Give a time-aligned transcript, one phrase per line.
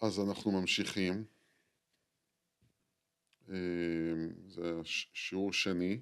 [0.00, 1.24] אז אנחנו ממשיכים.
[3.48, 3.54] אה,
[4.48, 4.80] זה
[5.14, 6.00] שיעור שני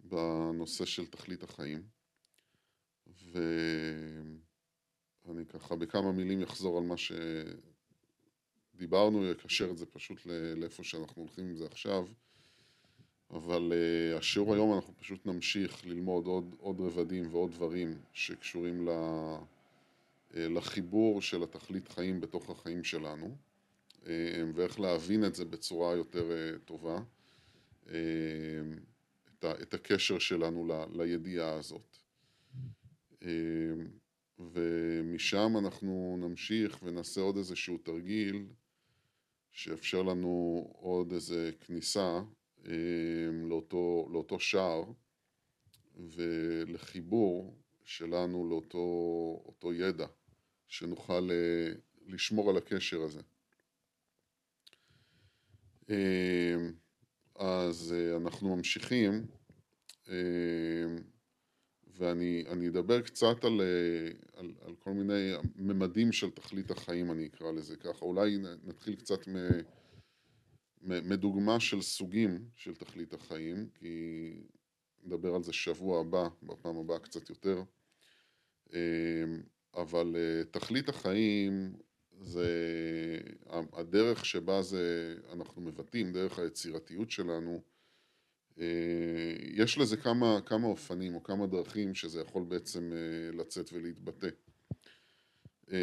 [0.00, 1.82] בנושא של תכלית החיים.
[5.24, 6.94] ואני ככה בכמה מילים אחזור על מה
[8.74, 10.26] שדיברנו, אקשר את זה פשוט
[10.56, 12.06] לאיפה שאנחנו הולכים עם זה עכשיו.
[13.30, 18.88] אבל uh, השיעור היום אנחנו פשוט נמשיך ללמוד עוד, עוד רבדים ועוד דברים שקשורים ל,
[18.88, 19.55] uh,
[20.36, 23.36] לחיבור של התכלית חיים בתוך החיים שלנו
[24.02, 24.06] uh,
[24.54, 26.98] ואיך להבין את זה בצורה יותר uh, טובה,
[29.62, 31.96] את, הקשר שלנו לידיעה הזאת.
[34.38, 38.46] ומשם אנחנו נמשיך ונעשה עוד איזשהו תרגיל
[39.52, 42.20] שיאפשר לנו עוד איזה כניסה
[43.48, 44.84] לאותו, לאותו שער
[45.96, 50.06] ולחיבור שלנו לאותו ידע,
[50.68, 51.72] שנוכל אה,
[52.06, 53.20] לשמור על הקשר הזה.
[55.90, 56.72] אמ,
[57.34, 59.26] אז אה, אנחנו ממשיכים
[61.96, 67.52] ואני אדבר קצת על, אה, על, על כל מיני ממדים של תכלית החיים, אני אקרא
[67.52, 68.04] לזה ככה.
[68.04, 69.34] אולי נתחיל קצת מ...
[70.82, 74.32] מדוגמה של סוגים של תכלית החיים, כי
[75.04, 77.62] נדבר על זה שבוע הבא, בפעם הבאה קצת יותר,
[79.74, 81.72] אבל אה, תכלית החיים
[82.20, 82.48] זה
[83.72, 87.62] הדרך שבה זה, אנחנו מבטאים, דרך היצירתיות שלנו,
[88.58, 94.28] אה, יש לזה כמה, כמה אופנים או כמה דרכים שזה יכול בעצם אה, לצאת ולהתבטא.
[95.70, 95.76] אמ,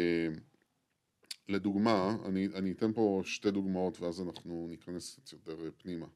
[1.48, 6.06] לדוגמה, אני, אני אתן פה שתי דוגמאות ואז אנחנו ניכנס קצת יותר פנימה.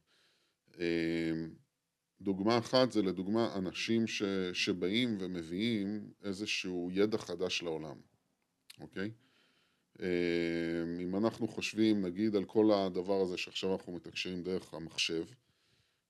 [2.21, 7.97] דוגמה אחת זה לדוגמה אנשים ש, שבאים ומביאים איזשהו ידע חדש לעולם,
[8.81, 9.11] אוקיי?
[10.01, 15.25] אמ, אם אנחנו חושבים נגיד על כל הדבר הזה שעכשיו אנחנו מתקשרים דרך המחשב,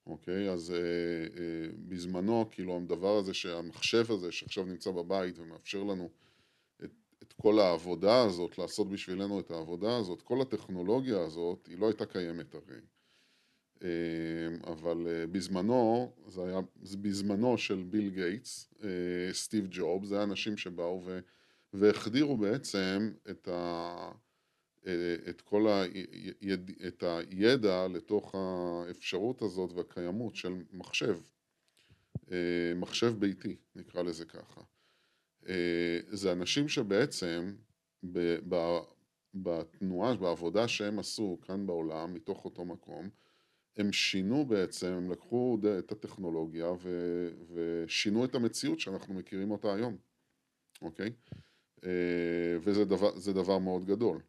[0.06, 0.50] אוקיי?
[0.50, 6.10] אז אה, אה, בזמנו כאילו הדבר הזה שהמחשב הזה שעכשיו נמצא בבית ומאפשר לנו
[7.22, 12.06] את כל העבודה הזאת, לעשות בשבילנו את העבודה הזאת, כל הטכנולוגיה הזאת, היא לא הייתה
[12.06, 12.80] קיימת הרי.
[13.82, 16.60] אמ, אבל אה, בזמנו, זה היה
[17.00, 21.18] בזמנו של ביל גייטס, אה, סטיב ג'וב, זה היה אנשים שבאו ו,
[21.72, 24.10] והחדירו בעצם את, ה,
[24.86, 31.18] אה, את כל היד, את הידע לתוך האפשרות הזאת והקיימות של מחשב,
[32.76, 34.60] מחשב ביתי, נקרא לזה ככה.
[36.10, 37.54] זה אנשים שבעצם
[39.34, 43.08] בתנועה, בעבודה שהם עשו כאן בעולם, מתוך אותו מקום,
[43.78, 46.88] הם שינו בעצם, הם לקחו את הטכנולוגיה ו,
[47.54, 49.96] ושינו את המציאות שאנחנו מכירים אותה היום,
[50.82, 51.12] אוקיי?
[51.84, 54.20] אה, וזה דבר, דבר מאוד גדול.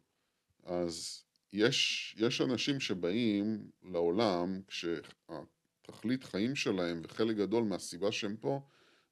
[0.64, 8.60] אז יש, יש אנשים שבאים לעולם כשהתכלית חיים שלהם וחלק גדול מהסיבה שהם פה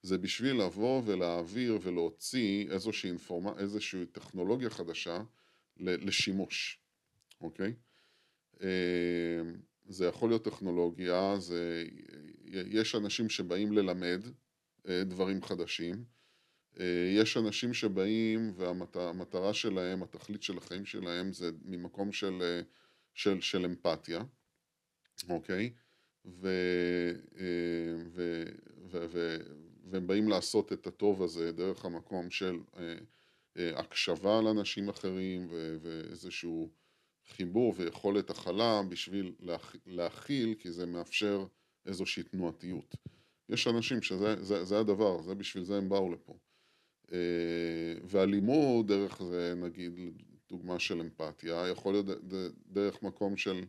[0.03, 5.23] זה בשביל לבוא ולהעביר ולהוציא איזושהי, אינפורמה, איזושהי טכנולוגיה חדשה
[5.77, 6.81] לשימוש,
[7.41, 7.75] אוקיי?
[9.89, 11.85] אה, זה יכול להיות טכנולוגיה, זה,
[12.47, 14.23] יש אנשים שבאים ללמד
[14.89, 16.05] אה, דברים חדשים,
[16.81, 22.61] אה, יש אנשים שבאים והמטרה שלהם, התכלית של החיים שלהם זה ממקום של,
[23.15, 24.23] של, של אמפתיה,
[25.29, 25.73] אוקיי?
[26.25, 26.49] ו,
[28.15, 28.45] ו,
[28.91, 29.37] ו, ו,
[29.91, 32.95] והם באים לעשות את הטוב הזה דרך המקום של אה,
[33.57, 35.49] אה, הקשבה לאנשים אחרים
[35.81, 36.71] ואיזשהו
[37.29, 39.35] חיבור ויכולת הכלה בשביל
[39.87, 41.47] להכיל, כי זה מאפשר
[41.87, 42.97] איזושהי תנועתיות.
[43.49, 46.39] יש אנשים שזה זה, זה הדבר, זה בשביל זה הם באו לפה.
[47.13, 47.19] אה,
[48.05, 49.93] והלימוד דרך זה, נגיד,
[50.51, 52.07] דוגמה של אמפתיה, יכול להיות
[52.67, 53.65] דרך מקום של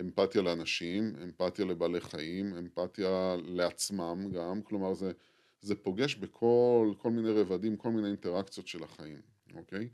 [0.00, 5.12] אמפתיה לאנשים, אמפתיה לבעלי חיים, אמפתיה לעצמם גם, כלומר זה
[5.60, 9.20] זה פוגש בכל כל מיני רבדים, כל מיני אינטראקציות של החיים,
[9.54, 9.88] אוקיי?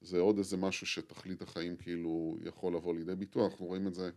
[0.00, 4.10] זה עוד איזה משהו שתכלית החיים כאילו יכול לבוא לידי ביטוי, אנחנו רואים את זה,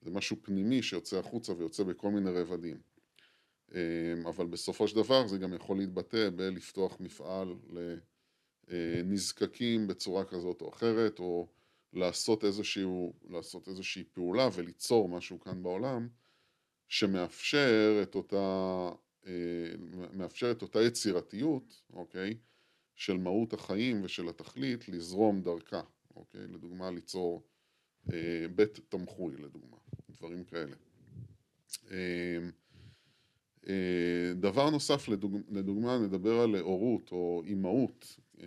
[0.00, 2.80] זה משהו פנימי שיוצא החוצה ויוצא בכל מיני רבדים.
[3.74, 7.54] אמ, אבל בסופו של דבר זה גם יכול להתבטא בלפתוח מפעל
[8.68, 11.48] לנזקקים בצורה כזאת או אחרת, או
[11.92, 16.08] לעשות, איזשהו, לעשות איזושהי פעולה וליצור משהו כאן בעולם
[16.88, 18.88] שמאפשר את אותה
[19.26, 19.32] אה,
[20.12, 22.38] מאפשר את אותה יצירתיות, אוקיי,
[22.96, 25.82] של מהות החיים ושל התכלית לזרום דרכה,
[26.16, 27.42] אוקיי, לדוגמה ליצור
[28.12, 29.76] אה, בית תמחוי לדוגמה,
[30.10, 30.76] דברים כאלה.
[31.90, 32.38] אה,
[33.68, 38.46] אה, דבר נוסף לדוג, לדוגמה נדבר על הורות או אימהות, אה,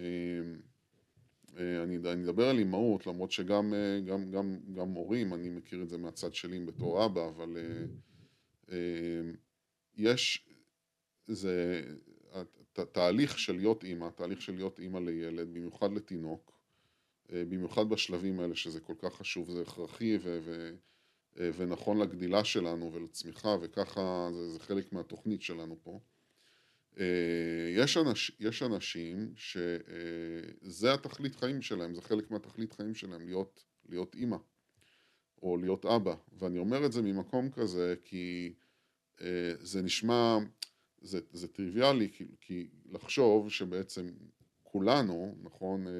[1.84, 3.74] אני, אני אדבר על אימהות, למרות שגם
[4.06, 7.57] גם, גם, גם הורים, אני מכיר את זה מהצד שלי בתור אבא, אבל
[9.98, 10.50] יש,
[11.28, 11.84] זה
[12.74, 16.60] תהליך של להיות אימא, תהליך של להיות אימא לילד, במיוחד לתינוק,
[17.30, 20.39] במיוחד בשלבים האלה שזה כל כך חשוב, זה הכרחי ו...
[20.44, 20.69] ו
[21.57, 26.00] ונכון לגדילה שלנו ולצמיחה, וככה זה, זה חלק מהתוכנית שלנו פה.
[27.00, 27.06] אה,
[27.75, 34.16] יש, אנש, יש אנשים שזה התכלית חיים שלהם, זה חלק מהתכלית חיים שלהם, להיות, להיות
[34.16, 34.38] אימא
[35.42, 36.16] או להיות אבא.
[36.39, 38.54] ואני אומר את זה ממקום כזה כי
[39.21, 40.38] אה, זה נשמע,
[41.01, 44.12] זה, זה טריוויאלי, כי, כי לחשוב שבעצם
[44.63, 45.92] כולנו, נכון, אה,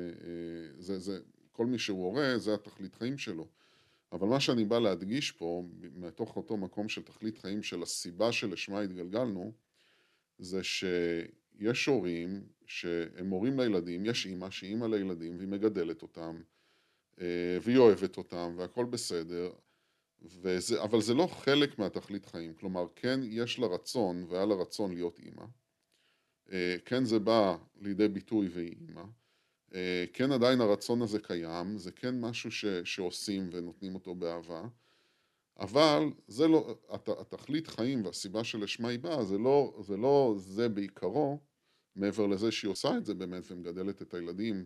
[0.78, 1.19] זה, זה,
[1.51, 3.48] כל מי שהוא הורה, זה התכלית חיים שלו.
[4.12, 5.63] אבל מה שאני בא להדגיש פה,
[5.96, 9.51] מתוך אותו מקום של תכלית חיים של הסיבה שלשמה התגלגלנו,
[10.40, 16.42] זה שיש הורים שהם הורים לילדים, יש אימא שהיא אימא לילדים והיא מגדלת אותם
[17.22, 19.52] אה, והיא אוהבת אותם והכל בסדר,
[20.21, 24.94] וזה, אבל זה לא חלק מהתכלית חיים, כלומר כן יש לה רצון והיה לה רצון
[24.94, 25.45] להיות אימא,
[26.51, 29.04] אה, כן זה בא לידי ביטוי והיא אימא,
[29.74, 34.68] אה, כן עדיין הרצון הזה קיים, זה כן משהו ש, שעושים ונותנים אותו באהבה,
[35.60, 40.69] אבל זה לא, הת, התכלית חיים והסיבה שלשמה היא באה, זה לא, זה לא זה
[40.69, 41.39] בעיקרו,
[41.95, 44.66] מעבר לזה שהיא עושה את זה באמת ומגדלת את הילדים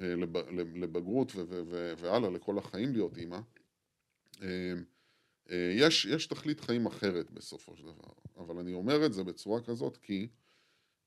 [0.00, 0.36] אה, לב,
[0.76, 1.32] לבגרות
[1.96, 3.40] והלאה, לכל החיים להיות אימא.
[4.42, 9.60] אה, יש, יש תכלית חיים אחרת בסופו של דבר, אבל אני אומר את זה בצורה
[9.60, 10.28] כזאת כי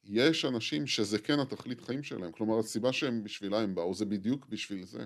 [0.03, 4.45] יש אנשים שזה כן התכלית חיים שלהם, כלומר הסיבה שהם בשבילה הם באו זה בדיוק
[4.45, 5.05] בשביל זה.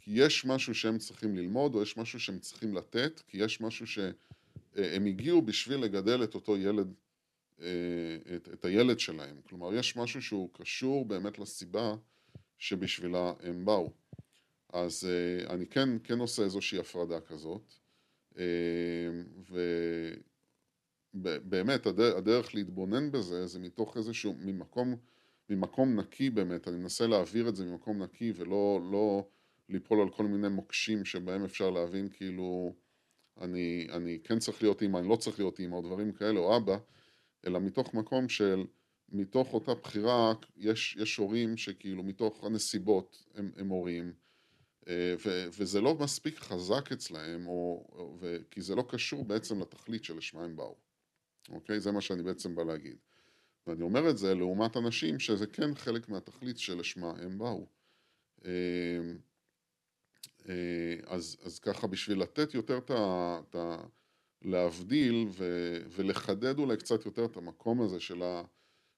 [0.00, 3.86] כי יש משהו שהם צריכים ללמוד או יש משהו שהם צריכים לתת, כי יש משהו
[3.86, 6.94] שהם הגיעו בשביל לגדל את אותו ילד,
[7.60, 7.66] אה,
[8.36, 9.40] את, את הילד שלהם.
[9.48, 11.94] כלומר יש משהו שהוא קשור באמת לסיבה
[12.58, 13.92] שבשבילה הם באו.
[14.72, 17.74] אז אה, אני כן, כן עושה איזושהי הפרדה כזאת.
[18.38, 18.44] אה,
[19.50, 19.60] ו...
[21.22, 24.96] באמת הדרך, להתבונן בזה זה מתוך איזשהו, ממקום,
[25.50, 29.28] ממקום נקי באמת, אני מנסה להעביר את זה ממקום נקי ולא לא
[29.68, 32.74] ליפול על כל מיני מוקשים שבהם אפשר להבין כאילו
[33.40, 36.56] אני, אני כן צריך להיות אימא, אני לא צריך להיות אימא או דברים כאלה או
[36.56, 36.76] אבא,
[37.46, 38.64] אלא מתוך מקום של
[39.08, 44.12] מתוך אותה בחירה יש, יש הורים שכאילו מתוך הנסיבות הם, הם הורים
[44.88, 47.86] ו, וזה לא מספיק חזק אצלהם או,
[48.20, 50.76] ו, כי זה לא קשור בעצם לתכלית שלשמה הם באו
[51.48, 51.80] אוקיי?
[51.80, 52.96] זה מה שאני בעצם בא להגיד.
[53.66, 57.66] ואני אומר את זה לעומת אנשים שזה כן חלק מהתכלית שלשמה הם באו.
[58.44, 58.50] אמ,
[60.48, 63.76] אה, אז, אז ככה בשביל לתת יותר את ה...
[64.42, 65.44] להבדיל ו,
[65.90, 68.42] ולחדד אולי קצת יותר את המקום הזה של, ה,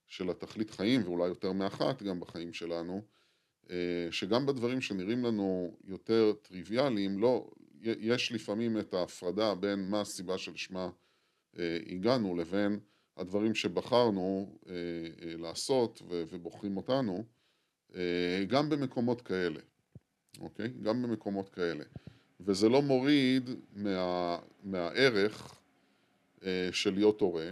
[0.07, 3.18] של התכלית חיים ואולי יותר מאחת גם בחיים שלנו אה,
[4.11, 7.51] שגם בדברים שנראים לנו יותר טריוויאליים לא,
[7.83, 10.91] יש לפעמים את ההפרדה בין מה הסיבה שלשמה
[11.59, 12.79] אה, הגענו לבין
[13.17, 17.25] הדברים שבחרנו אה, אה, לעשות ובוחרים אותנו
[18.49, 19.61] גם במקומות כאלה,
[20.41, 20.69] אוקיי?
[20.83, 21.85] גם במקומות כאלה.
[22.41, 25.61] וזה לא מוריד מה, מהערך
[26.73, 27.49] של להיות הורה,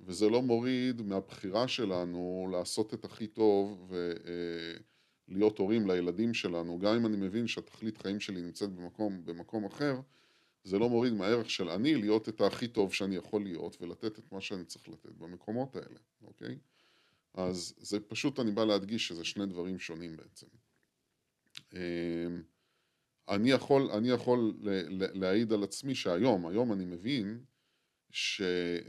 [0.00, 3.92] וזה לא מוריד מהבחירה שלנו לעשות את הכי טוב
[5.28, 10.00] ולהיות הורים לילדים שלנו, גם אם אני מבין שהתכלית חיים שלי נמצאת במקום, במקום אחר,
[10.64, 14.32] זה לא מוריד מהערך של אני להיות את הכי טוב שאני יכול להיות ולתת את
[14.32, 16.58] מה שאני צריך לתת במקומות האלה, אוקיי?
[17.34, 20.46] אז זה פשוט אני בא להדגיש שזה שני דברים שונים בעצם.
[21.74, 22.42] אמ,
[23.28, 24.54] אני יכול, אני יכול
[25.14, 27.44] להעיד על עצמי שהיום, היום אני מבין
[28.10, 28.88] שבתכלית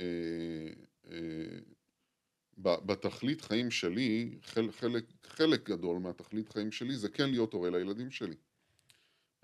[2.66, 8.36] אה, חיים שלי, חלק, חלק גדול מהתכלית חיים שלי זה כן להיות הורה לילדים שלי.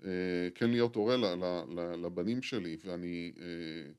[0.04, 1.16] אה, כן להיות הורה
[1.96, 3.90] לבנים שלי, ואני אה,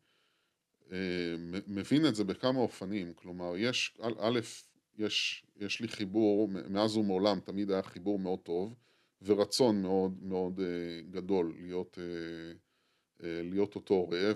[0.91, 1.35] אה,
[1.67, 4.39] מבין את זה בכמה אופנים, כלומר יש, א',
[4.97, 8.75] יש, יש לי חיבור, מאז ומעולם תמיד היה חיבור מאוד טוב,
[9.21, 10.59] ורצון מאוד מאוד
[11.11, 11.97] גדול להיות,
[13.19, 14.31] להיות אותו הורה,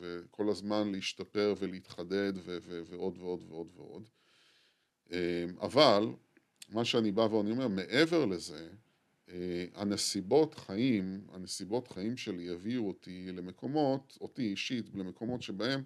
[0.00, 2.32] וכל הזמן להשתפר ולהתחדד,
[2.90, 4.08] ועוד ועוד ועוד ועוד.
[5.60, 6.04] אבל,
[6.68, 8.68] מה שאני בא ואני אומר, מעבר לזה,
[9.28, 15.82] אה, הנסיבות חיים, הנסיבות חיים שלי הביאו אותי למקומות, אותי אישית, למקומות שבהם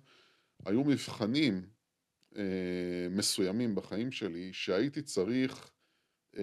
[0.64, 1.66] היו מבחנים
[2.36, 2.42] אה,
[3.10, 5.70] מסוימים בחיים שלי שהייתי צריך
[6.36, 6.42] אה,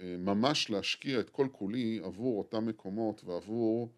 [0.00, 3.92] אה, ממש להשקיע את כל כולי עבור אותם מקומות ועבור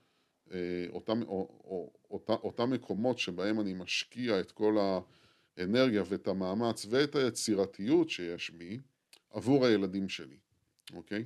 [0.52, 4.78] אה, אותם, או, או, אותה, אותם מקומות שבהם אני משקיע את כל
[5.56, 8.78] האנרגיה ואת המאמץ ואת היצירתיות שיש בי
[9.30, 10.36] עבור הילדים שלי.
[10.92, 11.24] אוקיי?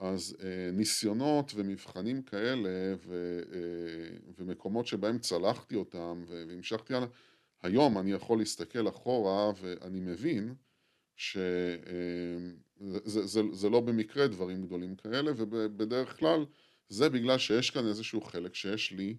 [0.00, 7.08] אז אה, ניסיונות ומבחנים כאלה ו, אה, ומקומות שבהם צלחתי אותם והמשכתי הלאה,
[7.62, 10.54] היום אני יכול להסתכל אחורה ואני מבין
[11.16, 11.78] שזה
[13.04, 16.46] זה, זה, זה לא במקרה דברים גדולים כאלה ובדרך כלל
[16.88, 19.16] זה בגלל שיש כאן איזשהו חלק שיש לי,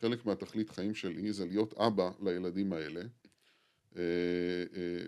[0.00, 3.06] חלק מהתכלית חיים שלי זה להיות אבא לילדים האלה אה,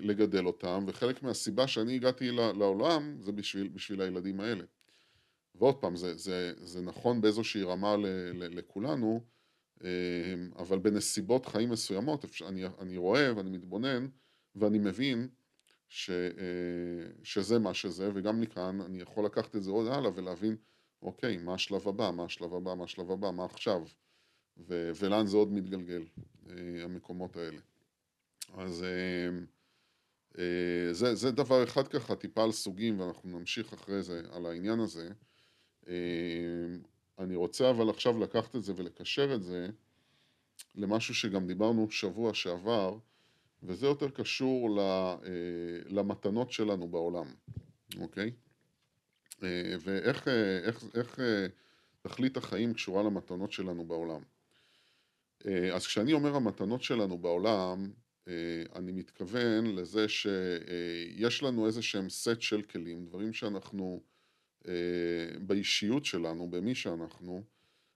[0.00, 4.64] לגדל אותם וחלק מהסיבה שאני הגעתי לעולם זה בשביל, בשביל הילדים האלה.
[5.54, 9.20] ועוד פעם, זה, זה, זה נכון באיזושהי רמה ל, ל, לכולנו,
[9.84, 14.08] אה, אבל בנסיבות חיים מסוימות אני, אני רואה ואני מתבונן
[14.54, 15.28] ואני מבין
[15.88, 20.56] ש, אה, שזה מה שזה, וגם מכאן אני יכול לקחת את זה עוד הלאה ולהבין,
[21.02, 23.82] אוקיי, מה השלב הבא, מה השלב הבא, מה השלב הבא, מה עכשיו,
[24.58, 26.04] ו, ולאן זה עוד מתגלגל,
[26.50, 27.58] אה, המקומות האלה.
[28.54, 28.84] אז
[30.90, 35.08] זה, זה דבר אחד ככה, טיפה על סוגים, ואנחנו נמשיך אחרי זה על העניין הזה.
[35.86, 36.82] אמ,
[37.18, 39.68] אני רוצה אבל עכשיו לקחת את זה ולקשר את זה
[40.74, 42.98] למשהו שגם דיברנו שבוע שעבר,
[43.62, 45.16] וזה יותר קשור אה,
[45.86, 47.26] למתנות שלנו בעולם,
[48.00, 48.32] אוקיי?
[49.42, 51.18] אה, ואיך אה, איך, איך
[52.00, 54.22] תכלית החיים קשורה למתנות שלנו בעולם.
[55.74, 57.92] אז כשאני אומר המתנות שלנו בעולם,
[58.76, 64.02] אני מתכוון לזה שיש לנו איזה שהם סט של כלים, דברים שאנחנו
[64.68, 67.42] אה, באישיות שלנו, במי שאנחנו,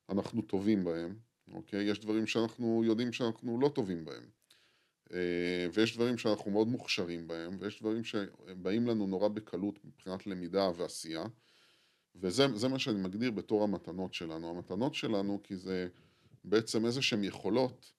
[0.08, 1.16] אנחנו טובים בהם,
[1.52, 1.84] אוקיי?
[1.84, 4.22] יש דברים שאנחנו יודעים שאנחנו לא טובים בהם.
[5.12, 10.70] אה, ויש דברים שאנחנו מאוד מוכשרים בהם, ויש דברים שבאים לנו נורא בקלות מבחינת למידה
[10.76, 11.24] ועשייה,
[12.14, 14.50] וזה מה שאני מגדיר בתור המתנות שלנו.
[14.50, 15.88] המתנות שלנו כי זה
[16.44, 17.92] בעצם איזה שהן יכולות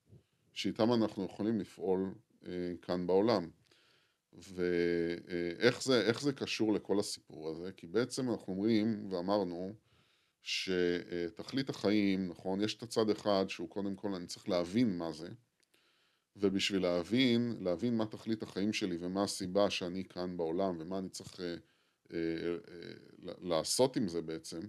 [0.54, 2.14] שאיתן אנחנו יכולים לפעול
[2.46, 3.50] אה, כאן בעולם.
[4.34, 7.72] ואיך זה, זה קשור לכל הסיפור הזה?
[7.72, 9.74] כי בעצם אנחנו אומרים ואמרנו
[10.42, 15.30] שתכלית החיים, נכון, יש את הצד אחד שהוא קודם כל אני צריך להבין מה זה
[16.36, 21.40] ובשביל להבין, להבין מה תכלית החיים שלי ומה הסיבה שאני כאן בעולם ומה אני צריך
[21.40, 21.56] אה,
[22.14, 24.60] אה, אה, לעשות עם זה בעצם,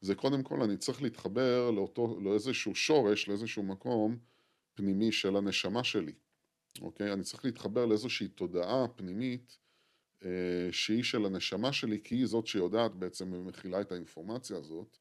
[0.00, 4.18] זה קודם כל אני צריך להתחבר לאותו, לאיזשהו שורש, לאיזשהו מקום
[4.74, 6.12] פנימי של הנשמה שלי.
[6.80, 7.12] אוקיי?
[7.12, 9.58] אני צריך להתחבר לאיזושהי תודעה פנימית
[10.24, 14.98] אה, שהיא של הנשמה שלי, כי היא זאת שיודעת בעצם ומכילה את האינפורמציה הזאת,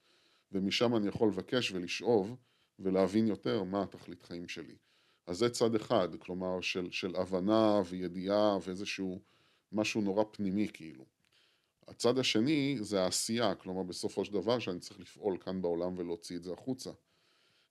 [0.51, 2.35] ומשם אני יכול לבקש ולשאוב
[2.79, 4.75] ולהבין יותר מה התכלית חיים שלי.
[5.27, 9.21] אז זה צד אחד, כלומר של, של הבנה וידיעה ואיזשהו
[9.71, 11.05] משהו נורא פנימי כאילו.
[11.87, 16.43] הצד השני זה העשייה, כלומר בסופו של דבר שאני צריך לפעול כאן בעולם ולהוציא את
[16.43, 16.91] זה החוצה.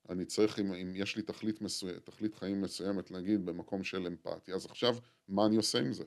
[0.09, 4.55] אני צריך, אם, אם יש לי תכלית, מסוים, תכלית חיים מסוימת, נגיד במקום של אמפתיה,
[4.55, 4.97] אז עכשיו,
[5.29, 6.05] מה אני עושה עם זה?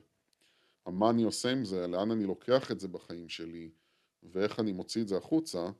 [0.86, 3.70] מה אני עושה עם זה, לאן אני לוקח את זה בחיים שלי,
[4.22, 5.70] ואיך אני מוציא את זה החוצה,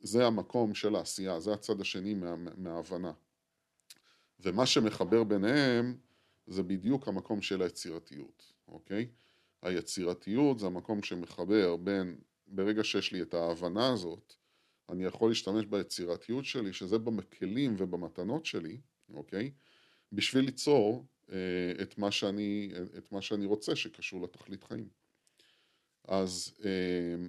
[0.00, 3.12] זה המקום של העשייה, זה הצד השני מה, מההבנה.
[4.40, 5.96] ומה שמחבר ביניהם,
[6.46, 9.08] זה בדיוק המקום של היצירתיות, אוקיי?
[9.62, 14.34] היצירתיות זה המקום שמחבר בין, ברגע שיש לי את ההבנה הזאת,
[14.90, 18.80] אני יכול להשתמש ביצירתיות שלי, שזה בכלים ובמתנות שלי,
[19.14, 19.50] אוקיי?
[20.12, 21.36] בשביל ליצור אה,
[21.82, 24.88] את, מה שאני, את מה שאני רוצה שקשור לתכלית חיים.
[26.08, 27.26] אז אה,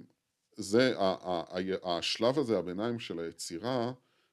[0.56, 1.42] זה, ה, ה,
[1.82, 3.92] ה, השלב הזה, הביניים של היצירה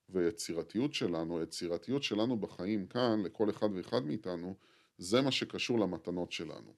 [0.10, 4.56] ויצירתיות שלנו, היצירתיות שלנו בחיים כאן, לכל אחד ואחד מאיתנו,
[4.98, 6.74] זה מה שקשור למתנות שלנו,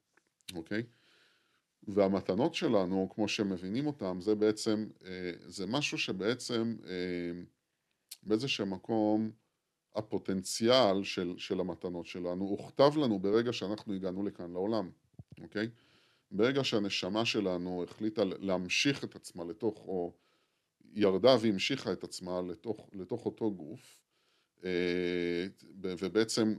[0.54, 0.82] אוקיי?
[1.88, 7.42] והמתנות שלנו, כמו שמבינים אותם, זה בעצם, אה, זה משהו שבעצם אה,
[8.22, 9.30] באיזשהו מקום
[9.94, 14.90] הפוטנציאל של, של המתנות שלנו הוכתב לנו ברגע שאנחנו הגענו לכאן לעולם,
[15.42, 15.68] אוקיי?
[16.30, 20.12] ברגע שהנשמה שלנו החליטה להמשיך את עצמה לתוך, או
[20.94, 23.98] ירדה והמשיכה את עצמה לתוך, לתוך אותו גוף,
[24.64, 25.46] אה,
[25.80, 26.54] ובעצם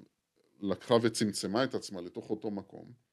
[0.60, 3.05] לקחה וצמצמה את עצמה לתוך אותו מקום,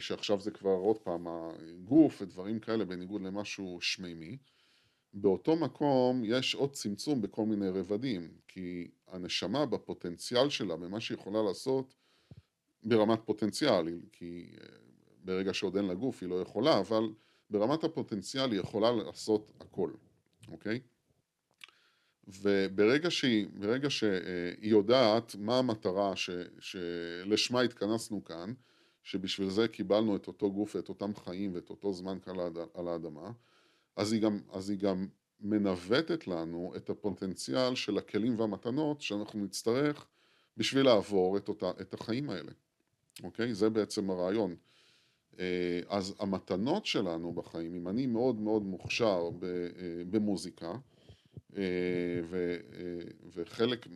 [0.00, 4.38] שעכשיו זה כבר עוד פעם הגוף ודברים כאלה בניגוד למשהו שמימי.
[5.14, 11.42] באותו מקום יש עוד צמצום בכל מיני רבדים, כי הנשמה בפוטנציאל שלה, במה שהיא יכולה
[11.42, 11.94] לעשות
[12.82, 14.66] ברמת פוטנציאל, כי אה,
[15.24, 17.02] ברגע שעוד אין לה גוף היא לא יכולה, אבל
[17.50, 19.90] ברמת הפוטנציאל היא יכולה לעשות הכל,
[20.48, 20.80] אוקיי?
[22.28, 26.12] וברגע שהיא, ברגע שהיא יודעת מה המטרה
[26.60, 28.52] שלשמה התכנסנו כאן,
[29.02, 32.34] שבשביל זה קיבלנו את אותו גוף ואת אותם חיים ואת אותו זמן כאן
[32.74, 33.30] על האדמה,
[33.96, 35.08] אז היא גם, אז היא גם
[35.40, 40.06] מנווטת לנו את הפוטנציאל של הכלים והמתנות שאנחנו נצטרך
[40.56, 42.52] בשביל לעבור את, אותה, את החיים האלה,
[43.22, 43.54] אוקיי?
[43.54, 44.56] זה בעצם הרעיון.
[45.38, 49.30] אה, אז המתנות שלנו בחיים, אם אני מאוד מאוד מוכשר
[50.10, 50.72] במוזיקה,
[53.34, 53.86] וחלק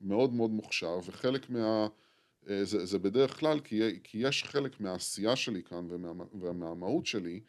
[0.00, 1.88] מאוד מאוד מוכשר, וחלק מה...
[2.46, 7.40] זה, זה בדרך כלל כי, כי יש חלק מהעשייה שלי כאן ומה, ומהמהות שלי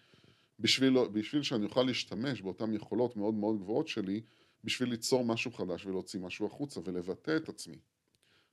[0.60, 4.22] בשביל, בשביל שאני אוכל להשתמש באותן יכולות מאוד מאוד גבוהות שלי
[4.64, 7.78] בשביל ליצור משהו חדש ולהוציא משהו החוצה ולבטא את עצמי.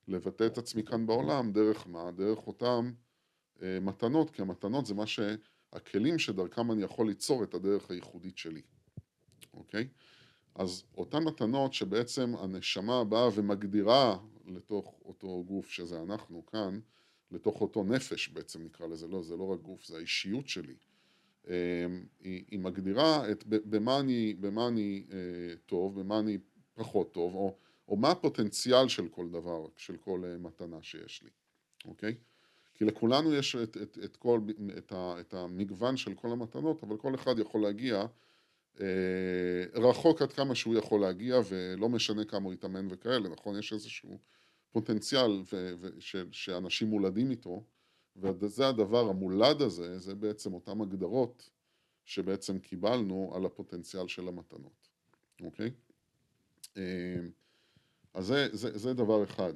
[0.08, 2.10] לבטא את עצמי כאן בעולם, דרך מה?
[2.10, 2.92] דרך אותם
[3.62, 8.62] אה, מתנות, כי המתנות זה מה שהכלים שדרכם אני יכול ליצור את הדרך הייחודית שלי,
[9.54, 9.88] אוקיי?
[10.54, 16.80] אז אותן מתנות שבעצם הנשמה באה ומגדירה לתוך אותו גוף שזה אנחנו כאן,
[17.30, 20.74] לתוך אותו נפש בעצם נקרא לזה, לא, זה לא רק גוף, זה האישיות שלי.
[21.48, 21.52] אמ,
[22.20, 25.18] היא, היא מגדירה את במה אני, במה אני אה,
[25.66, 26.38] טוב, במה אני
[26.74, 27.56] פחות טוב, או,
[27.88, 31.30] או מה הפוטנציאל של כל דבר, של כל אה, מתנה שיש לי,
[31.84, 32.14] אוקיי?
[32.74, 34.40] כי לכולנו יש את, את, את, כל,
[34.78, 38.04] את, ה, את המגוון של כל המתנות, אבל כל אחד יכול להגיע
[39.74, 43.58] רחוק עד כמה שהוא יכול להגיע, ולא משנה כמה הוא יתאמן וכאלה, נכון?
[43.58, 44.18] יש איזשהו
[44.70, 47.64] פוטנציאל ו, ו, ש, שאנשים מולדים איתו,
[48.16, 51.50] וזה הדבר המולד הזה, זה בעצם אותן הגדרות
[52.04, 54.88] שבעצם קיבלנו על הפוטנציאל של המתנות,
[55.42, 55.70] אוקיי?
[56.76, 56.82] אה,
[58.14, 59.52] אז זה, זה, זה דבר אחד.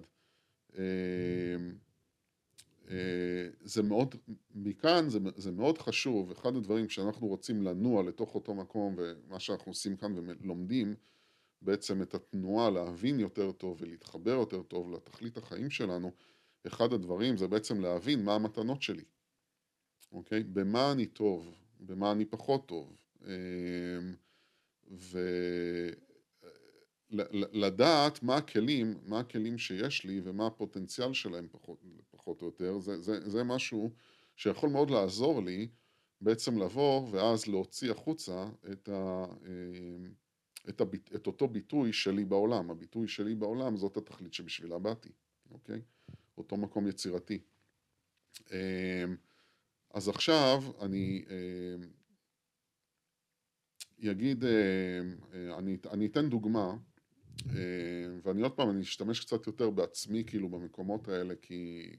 [2.90, 4.14] אה, זה מאוד,
[4.54, 9.70] מכאן זה, זה מאוד חשוב, אחד הדברים כשאנחנו רוצים לנוע לתוך אותו מקום ומה שאנחנו
[9.70, 10.94] עושים כאן ולומדים
[11.62, 16.12] בעצם את התנועה להבין יותר טוב ולהתחבר יותר טוב לתכלית החיים שלנו,
[16.66, 19.04] אחד הדברים זה בעצם להבין מה המתנות שלי,
[20.12, 20.42] אוקיי?
[20.42, 22.96] במה אני טוב, במה אני פחות טוב.
[23.26, 23.32] אה,
[24.90, 25.18] ו...
[27.52, 31.84] לדעת מה הכלים, מה הכלים שיש לי ומה הפוטנציאל שלהם פחות,
[32.26, 33.92] פחות או יותר, זה, זה, זה משהו
[34.36, 35.68] שיכול מאוד לעזור לי
[36.20, 40.08] בעצם לבוא ואז להוציא החוצה את, ה, אה,
[40.68, 42.70] את, הביט, את אותו ביטוי שלי בעולם.
[42.70, 45.08] הביטוי שלי בעולם זאת התכלית שבשבילה באתי,
[45.50, 45.82] אוקיי?
[46.38, 47.38] אותו מקום יצירתי.
[48.52, 49.04] אה,
[49.94, 51.24] אז עכשיו אני
[54.10, 56.76] אגיד, אה, אני, אני אתן דוגמה
[58.22, 61.90] ואני עוד פעם, אני אשתמש קצת יותר בעצמי כאילו במקומות האלה כי,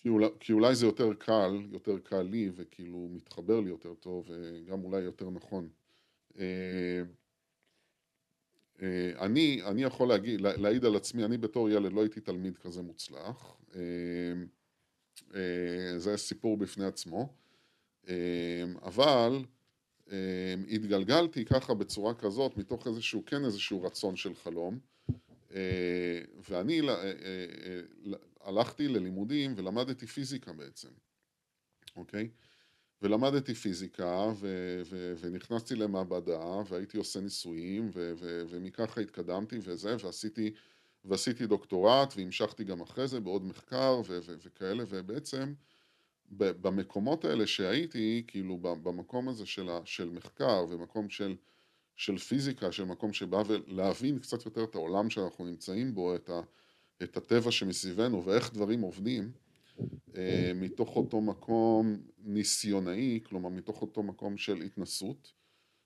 [0.00, 4.26] כי, אולי, כי אולי זה יותר קל, יותר קל לי וכאילו מתחבר לי יותר טוב
[4.28, 5.68] וגם אולי יותר נכון.
[6.38, 7.02] אה,
[8.82, 12.82] אה, אני, אני יכול להגיד, להעיד על עצמי, אני בתור ילד לא הייתי תלמיד כזה
[12.82, 13.56] מוצלח,
[15.96, 17.32] זה סיפור בפני עצמו,
[18.82, 19.44] אבל
[20.68, 24.78] התגלגלתי ככה בצורה כזאת מתוך איזשהו, כן איזשהו רצון של חלום.
[25.54, 30.88] אה, ואני אה, אה, הלכתי ללימודים ולמדתי פיזיקה בעצם,
[31.96, 32.30] אוקיי?
[33.02, 40.54] ולמדתי פיזיקה ו- ו- ונכנסתי למעבדה והייתי עושה ניסויים ו- ו- ומככה התקדמתי וזה ועשיתי,
[41.04, 45.54] ועשיתי דוקטורט והמשכתי גם אחרי זה בעוד מחקר ו- ו- וכאלה ובעצם
[46.30, 51.36] במקומות האלה שהייתי, כאילו במקום הזה של, ה, של מחקר ומקום של,
[51.96, 56.40] של פיזיקה, של מקום שבא להבין קצת יותר את העולם שאנחנו נמצאים בו, את, ה,
[57.02, 59.32] את הטבע שמסביבנו ואיך דברים עובדים,
[60.16, 65.32] אה, מתוך אותו מקום ניסיונאי, כלומר מתוך אותו מקום של התנסות,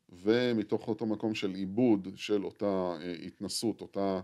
[0.08, 4.20] ומתוך אותו מקום של עיבוד של אותה אה, התנסות, אותה,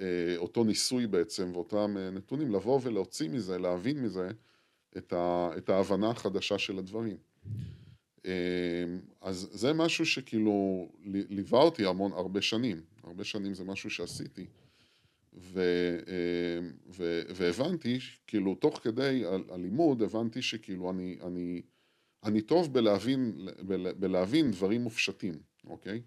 [0.00, 4.30] אה, אותו ניסוי בעצם ואותם נתונים, לבוא ולהוציא מזה, להבין מזה
[4.96, 7.16] את, ה, את ההבנה החדשה של הדברים.
[9.20, 14.46] אז זה משהו שכאילו ליווה אותי המון, הרבה שנים, הרבה שנים זה משהו שעשיתי.
[15.40, 15.60] ו,
[16.06, 21.62] אמ, ו, והבנתי, כאילו תוך כדי הלימוד הבנתי שכאילו אני, אני,
[22.24, 23.48] אני טוב בלהבין,
[23.98, 26.02] בלהבין דברים מופשטים, אוקיי?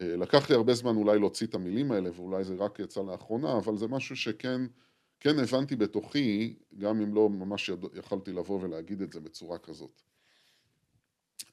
[0.00, 3.56] אה, לקח לי הרבה זמן אולי להוציא את המילים האלה ואולי זה רק יצא לאחרונה,
[3.58, 4.60] אבל זה משהו שכן
[5.20, 10.02] כן הבנתי בתוכי, גם אם לא ממש יכלתי לבוא ולהגיד את זה בצורה כזאת.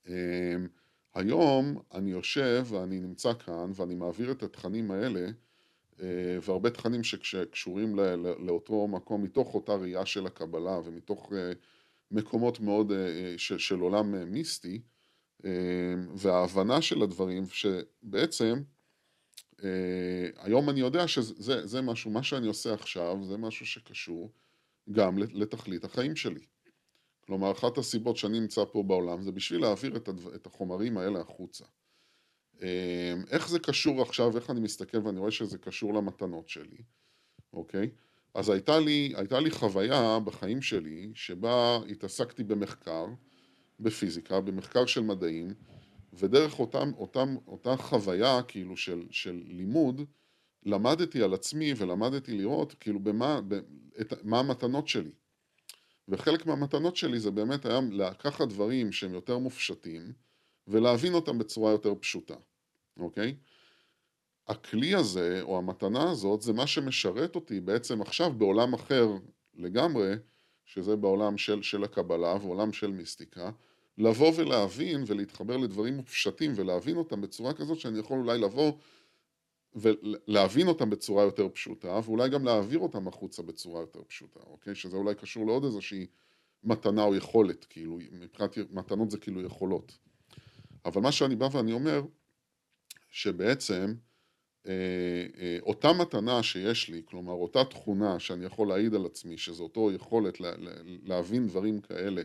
[0.08, 0.68] אמ,
[1.14, 5.32] היום אני יושב ואני נמצא כאן ואני מעביר את התכנים האלה אה,
[6.42, 7.96] והרבה תכנים שקשורים
[8.40, 11.52] לאותו מקום מתוך אותה ראייה של הקבלה ומתוך אה,
[12.12, 14.82] מקומות מאוד אה, של, של עולם מיסטי
[16.16, 18.62] וההבנה של הדברים שבעצם
[19.64, 24.32] אה, היום אני יודע שזה זה משהו, מה שאני עושה עכשיו זה משהו שקשור
[24.92, 26.46] גם לתכלית החיים שלי.
[27.26, 31.20] כלומר, אחת הסיבות שאני נמצא פה בעולם זה בשביל להעביר את, הדבר, את החומרים האלה
[31.20, 31.66] החוצה.
[32.62, 36.84] אה, איך זה קשור עכשיו, איך אני מסתכל ואני רואה שזה קשור למתנות שלי,
[37.54, 37.90] אוקיי?
[38.34, 43.06] אז הייתה לי, הייתה לי חוויה בחיים שלי שבה התעסקתי במחקר,
[43.80, 45.54] בפיזיקה, במחקר של מדעים,
[46.14, 50.02] ודרך אותם, אותם, אותה חוויה כאילו של, של לימוד,
[50.64, 53.60] למדתי על עצמי ולמדתי לראות כאילו במה, ב,
[54.02, 55.12] את, מה המתנות שלי.
[56.08, 60.14] וחלק מהמתנות שלי זה באמת היה לקחת דברים שהם יותר מופשטים
[60.68, 62.36] ולהבין אותם בצורה יותר פשוטה,
[63.02, 63.36] אוקיי?
[64.48, 69.10] הכלי הזה או המתנה הזאת זה מה שמשרת אותי בעצם עכשיו בעולם אחר
[69.54, 70.14] לגמרי,
[70.66, 73.52] שזה בעולם של, של הקבלה ועולם של מיסטיקה,
[73.98, 78.72] לבוא ולהבין ולהתחבר לדברים מופשטים ולהבין אותם בצורה כזאת שאני יכול אולי לבוא
[79.76, 84.76] ולהבין אותם בצורה יותר פשוטה ואולי גם להעביר אותם החוצה בצורה יותר פשוטה, אוקיי?
[84.76, 86.08] שזה אולי קשור לעוד איזושהי
[86.64, 89.98] מתנה או יכולת, כאילו, מבחינת מתנות זה כאילו יכולות.
[90.86, 92.02] אבל מה שאני בא ואני אומר,
[93.12, 93.94] שבעצם
[94.68, 94.74] אה,
[95.40, 99.92] אה, אותה מתנה שיש לי, כלומר אותה תכונה שאני יכול להעיד על עצמי, שזו אותו
[99.92, 100.52] יכולת לה,
[101.04, 102.22] להבין דברים כאלה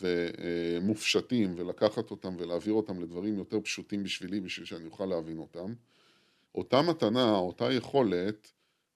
[0.00, 5.74] ומופשטים ולקחת אותם ולהעביר אותם לדברים יותר פשוטים בשבילי בשביל שאני אוכל להבין אותם,
[6.54, 8.52] אותה מתנה, אותה יכולת,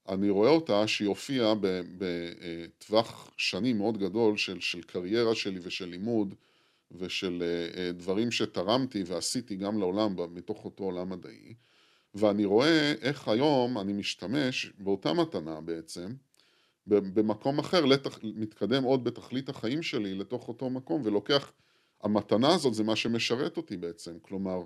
[0.09, 1.55] אני רואה אותה שהיא הופיעה
[1.99, 6.35] בטווח שנים מאוד גדול של, של קריירה שלי ושל לימוד
[6.93, 7.43] ושל
[7.77, 11.55] אה, דברים שתרמתי ועשיתי גם לעולם מתוך אותו עולם מדעי.
[12.15, 16.15] ואני רואה איך היום אני משתמש באותה מתנה בעצם
[16.87, 21.53] במקום אחר, לתח, מתקדם עוד בתכלית החיים שלי לתוך אותו מקום ולוקח,
[22.03, 24.59] המתנה הזאת זה מה שמשרת אותי בעצם, כלומר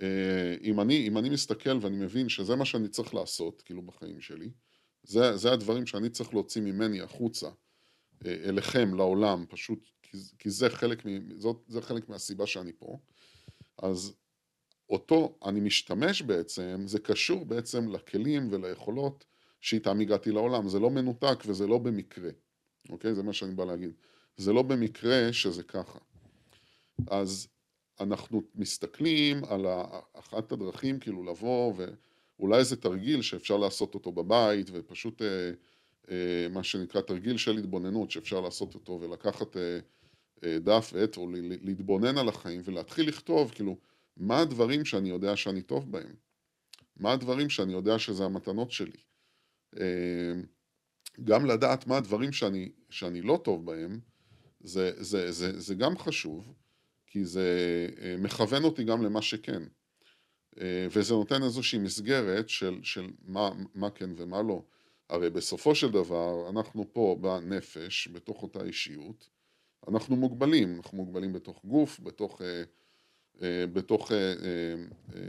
[0.00, 4.20] אה, אם אני, אם אני מסתכל ואני מבין שזה מה שאני צריך לעשות כאילו בחיים
[4.20, 4.50] שלי,
[5.02, 7.48] זה, זה הדברים שאני צריך להוציא ממני החוצה
[8.26, 11.02] אה, אליכם, לעולם, פשוט כי, כי זה, חלק,
[11.36, 12.98] זאת, זה חלק מהסיבה שאני פה,
[13.78, 14.14] אז
[14.90, 19.24] אותו אני משתמש בעצם, זה קשור בעצם לכלים וליכולות
[19.60, 22.30] שאיתם הגעתי לעולם, זה לא מנותק וזה לא במקרה,
[22.88, 23.14] אוקיי?
[23.14, 23.92] זה מה שאני בא להגיד.
[24.36, 25.98] זה לא במקרה שזה ככה.
[27.06, 27.48] אז
[28.00, 29.66] אנחנו מסתכלים על
[30.12, 35.50] אחת הדרכים כאילו לבוא ואולי איזה תרגיל שאפשר לעשות אותו בבית ופשוט אה,
[36.50, 39.78] מה שנקרא תרגיל של התבוננות שאפשר לעשות אותו ולקחת אה,
[40.44, 41.26] אה, דף ועט או
[41.62, 43.76] להתבונן על החיים ולהתחיל לכתוב כאילו
[44.16, 46.14] מה הדברים שאני יודע שאני טוב בהם?
[46.96, 48.96] מה הדברים שאני יודע שזה המתנות שלי?
[51.24, 54.00] גם לדעת מה הדברים שאני, שאני לא טוב בהם,
[54.60, 56.54] זה, זה, זה, זה גם חשוב,
[57.06, 57.48] כי זה
[58.00, 59.62] אה, מכוון אותי גם למה שכן.
[60.60, 64.62] אה, וזה נותן איזושהי מסגרת של, של מה, מה כן ומה לא.
[65.10, 69.28] הרי בסופו של דבר, אנחנו פה בנפש, בתוך אותה אישיות,
[69.88, 72.42] אנחנו מוגבלים, אנחנו מוגבלים בתוך גוף, בתוך...
[72.42, 72.62] אה,
[73.42, 74.34] אה, בתוך אה,
[75.14, 75.22] אה,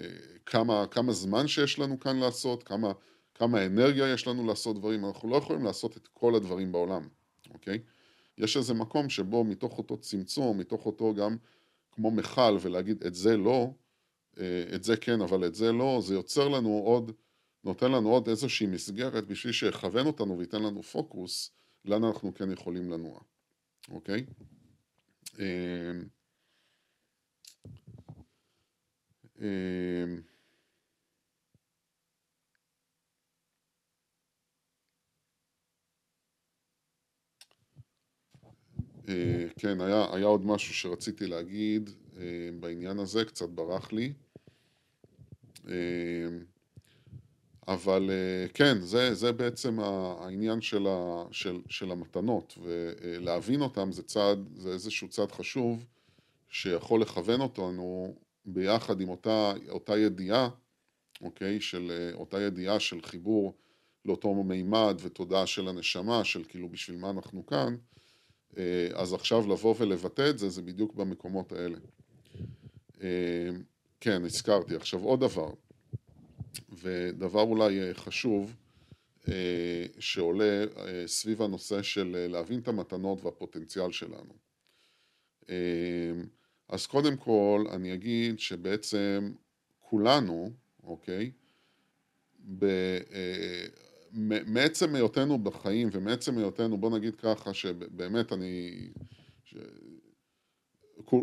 [0.46, 2.92] כמה, כמה זמן שיש לנו כאן לעשות, כמה,
[3.36, 7.08] כמה אנרגיה יש לנו לעשות דברים, אנחנו לא יכולים לעשות את כל הדברים בעולם,
[7.54, 7.80] אוקיי?
[8.38, 11.38] יש איזה מקום שבו מתוך אותו צמצום, מתוך אותו גם
[11.92, 13.70] כמו מכל ולהגיד את זה לא,
[14.76, 17.12] את זה כן אבל את זה לא, זה יוצר לנו עוד,
[17.68, 21.52] נותן לנו עוד איזושהי מסגרת בשביל שיכוון אותנו וייתן לנו פוקוס
[21.86, 23.20] לאן אנחנו כן יכולים לנוע,
[23.90, 24.26] אוקיי?
[25.40, 25.44] אמ,
[39.10, 44.14] אה, כן, היה, היה עוד משהו שרציתי להגיד אה, בעניין הזה, קצת ברח לי.
[47.68, 54.04] אבל אה, כן, זה, זה בעצם העניין של, ה, של, של המתנות, ולהבין אותם זה
[54.04, 55.86] צעד, זה איזשהו צעד חשוב
[56.50, 60.50] שיכול לכוון אותנו ביחד עם אותה, אותה ידיעה,
[61.22, 63.54] אוקיי, של אה, אותה ידיעה של חיבור
[64.06, 67.76] לאותו מימד ותודעה של הנשמה, של כאילו בשביל מה אנחנו כאן,
[68.58, 71.78] אה, אז עכשיו לבוא ולבטא את זה, זה בדיוק במקומות האלה.
[74.00, 74.76] כן, הזכרתי.
[74.76, 75.50] עכשיו עוד דבר,
[76.82, 78.56] ודבר אולי חשוב,
[80.00, 80.66] שעולה
[81.06, 84.34] סביב הנושא של להבין את המתנות והפוטנציאל שלנו.
[86.70, 89.32] אז קודם כל אני אגיד שבעצם
[89.80, 90.52] כולנו,
[90.84, 91.32] אוקיי,
[92.60, 92.66] ב,
[93.12, 93.66] אה,
[94.46, 98.88] מעצם היותנו בחיים ומעצם היותנו, בוא נגיד ככה, שבאמת אני...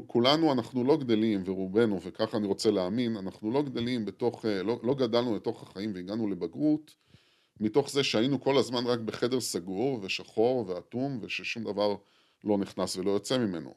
[0.06, 4.80] כולנו אנחנו לא גדלים ורובנו וככה אני רוצה להאמין אנחנו לא גדלים בתוך אה, לא,
[4.82, 6.94] לא גדלנו לתוך החיים והגענו לבגרות
[7.60, 11.96] מתוך זה שהיינו כל הזמן רק בחדר סגור ושחור ואטום וששום דבר
[12.44, 13.74] לא נכנס ולא יוצא ממנו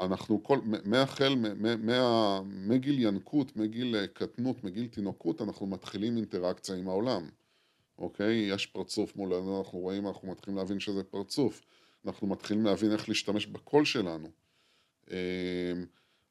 [0.00, 1.34] אנחנו כל, מהחל,
[1.78, 7.28] מה, מגיל ינקות, מגיל קטנות, מגיל תינוקות, אנחנו מתחילים אינטראקציה עם העולם,
[7.98, 8.34] אוקיי?
[8.34, 11.62] יש פרצוף מולנו, אנחנו רואים, אנחנו מתחילים להבין שזה פרצוף.
[12.06, 14.28] אנחנו מתחילים להבין איך להשתמש בקול שלנו.
[15.10, 15.86] אמ,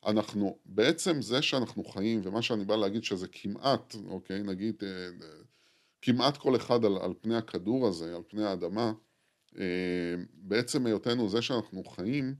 [0.05, 5.27] אנחנו, בעצם זה שאנחנו חיים, ומה שאני בא להגיד שזה כמעט, אוקיי, נגיד, אה,
[6.01, 8.93] כמעט כל אחד על, על פני הכדור הזה, על פני האדמה,
[9.55, 9.61] אמ,
[10.33, 12.35] בעצם היותנו זה שאנחנו חיים,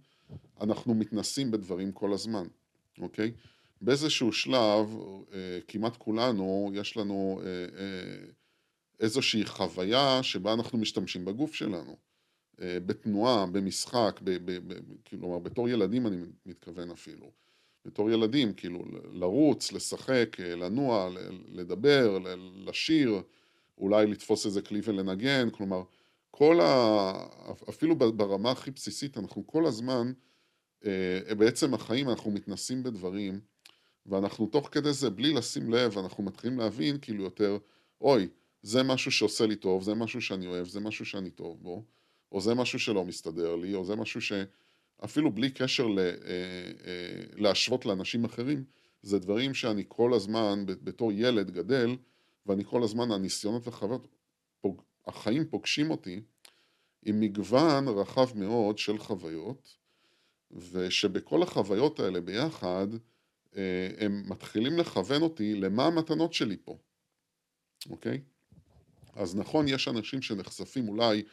[0.61, 2.47] אנחנו מתנסים בדברים כל הזמן,
[2.99, 3.31] אוקיי?
[3.81, 4.97] באיזשהו שלב,
[5.33, 8.25] אה, כמעט כולנו, יש לנו אה,
[8.99, 12.08] איזושהי חוויה שבה אנחנו משתמשים בגוף שלנו.
[12.59, 14.77] בתנועה, במשחק, ב, ב, ב,
[15.09, 17.31] כלומר בתור ילדים אני מתכוון אפילו.
[17.85, 21.09] בתור ילדים, כאילו לרוץ, לשחק, לנוע,
[21.47, 22.17] לדבר,
[22.65, 23.21] לשיר,
[23.77, 25.83] אולי לתפוס איזה כלי ולנגן, כלומר
[26.31, 27.13] כל ה...
[27.69, 30.11] אפילו ברמה הכי בסיסית אנחנו כל הזמן,
[30.85, 33.39] אה, בעצם החיים אנחנו מתנסים בדברים
[34.05, 37.57] ואנחנו תוך כדי זה בלי לשים לב אנחנו מתחילים להבין כאילו יותר
[38.01, 38.27] אוי
[38.61, 41.83] זה משהו שעושה לי טוב, זה משהו שאני אוהב, זה משהו שאני טוב בו
[42.31, 47.23] או זה משהו שלא מסתדר לי, או זה משהו שאפילו בלי קשר ל, אה, אה,
[47.35, 48.63] להשוות לאנשים אחרים,
[49.01, 51.97] זה דברים שאני כל הזמן, בתור ילד גדל,
[52.45, 54.07] ואני כל הזמן, הניסיונות וחוויות,
[54.61, 56.21] פוג, החיים פוגשים אותי
[57.05, 59.75] עם מגוון רחב מאוד של חוויות,
[60.51, 62.87] ושבכל החוויות האלה ביחד,
[63.55, 66.77] אה, הם מתחילים לכוון אותי למה המתנות שלי פה,
[67.89, 68.21] אוקיי?
[69.15, 71.23] אז נכון, יש אנשים שנחשפים אולי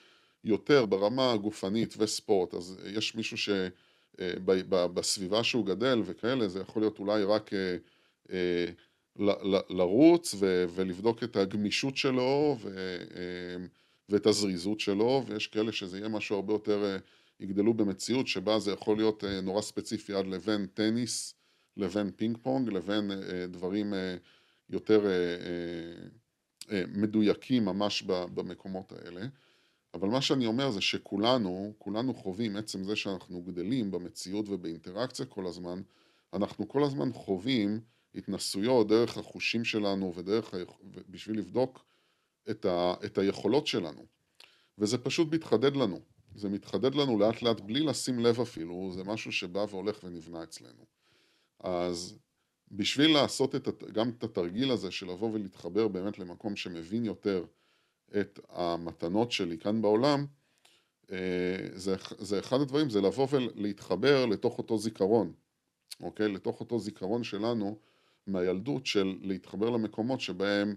[0.47, 3.37] יותר ברמה הגופנית וספורט, אז יש מישהו
[4.19, 7.77] שבסביבה אה, שהוא גדל וכאלה, זה יכול להיות אולי רק אה,
[8.33, 8.67] אה,
[9.71, 10.35] לרוץ
[10.75, 12.59] ולבדוק את הגמישות שלו
[14.09, 16.97] ואת הזריזות שלו, ויש כאלה שזה יהיה משהו הרבה יותר,
[17.41, 21.35] יגדלו במציאות שבה זה יכול להיות נורא ספציפי עד לבין טניס,
[21.77, 23.11] לבין פינג פונג, לבין
[23.49, 23.95] דברים
[24.71, 25.01] יותר
[26.89, 29.27] מדויקים ממש במקומות האלה.
[29.97, 35.47] אבל מה שאני אומר זה שכולנו, כולנו חווים עצם זה שאנחנו גדלים במציאות ובאינטראקציה כל
[35.47, 35.83] הזמן,
[36.33, 37.81] אנחנו כל הזמן חווים
[38.15, 40.57] התנסויות דרך החושים שלנו ודרך, ה...
[41.09, 41.85] בשביל לבדוק
[42.51, 42.95] את, ה...
[43.05, 44.07] את היכולות שלנו.
[44.79, 46.01] וזה פשוט מתחדד לנו.
[46.35, 50.85] זה מתחדד לנו לאט לאט בלי לשים לב אפילו, זה משהו שבא והולך ונבנה אצלנו.
[51.61, 52.19] אז
[52.71, 57.45] בשביל לעשות את, גם את התרגיל הזה של לבוא ולהתחבר באמת למקום שמבין יותר
[58.21, 60.27] את המתנות שלי כאן בעולם,
[61.13, 65.33] אה, זה, זה אחד הדברים, זה לבוא ולהתחבר לתוך אותו זיכרון,
[66.01, 66.29] אוקיי?
[66.29, 67.79] לתוך אותו זיכרון שלנו
[68.27, 70.77] מהילדות של להתחבר למקומות שבהם,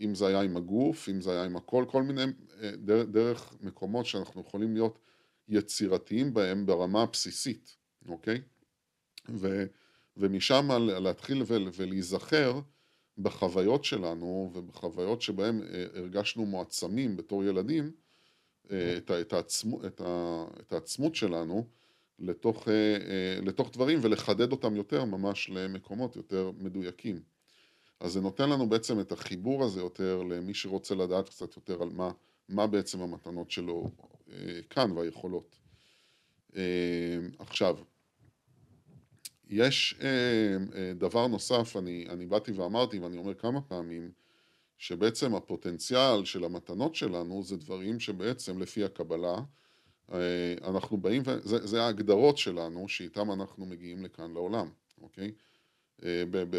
[0.00, 2.22] אם זה היה עם הגוף, אם זה היה עם הכל, כל מיני,
[2.62, 4.98] אה, דרך, דרך מקומות שאנחנו יכולים להיות
[5.48, 7.76] יצירתיים בהם ברמה הבסיסית,
[8.08, 8.40] אוקיי?
[9.28, 9.64] ו,
[10.16, 12.60] ומשם להתחיל ולהיזכר
[13.18, 17.90] בחוויות שלנו ובחוויות שבהן אה, הרגשנו מועצמים בתור ילדים,
[18.70, 21.66] אה, את, את, העצמו, את, ה, את העצמות שלנו
[22.18, 27.22] לתוך, אה, לתוך דברים ולחדד אותם יותר ממש למקומות יותר מדויקים.
[28.00, 31.88] אז זה נותן לנו בעצם את החיבור הזה יותר למי שרוצה לדעת קצת יותר על
[31.88, 32.10] מה,
[32.48, 33.90] מה בעצם המתנות שלו
[34.70, 35.56] כאן והיכולות.
[37.38, 37.76] עכשיו,
[39.48, 40.08] יש אה,
[40.74, 44.10] אה, דבר נוסף, אני, אני באתי ואמרתי ואני אומר כמה פעמים,
[44.78, 49.36] שבעצם הפוטנציאל של המתנות שלנו זה דברים שבעצם לפי הקבלה
[50.12, 54.68] אה, אנחנו באים, וזה, זה ההגדרות שלנו שאיתם אנחנו מגיעים לכאן לעולם,
[55.02, 55.32] אוקיי?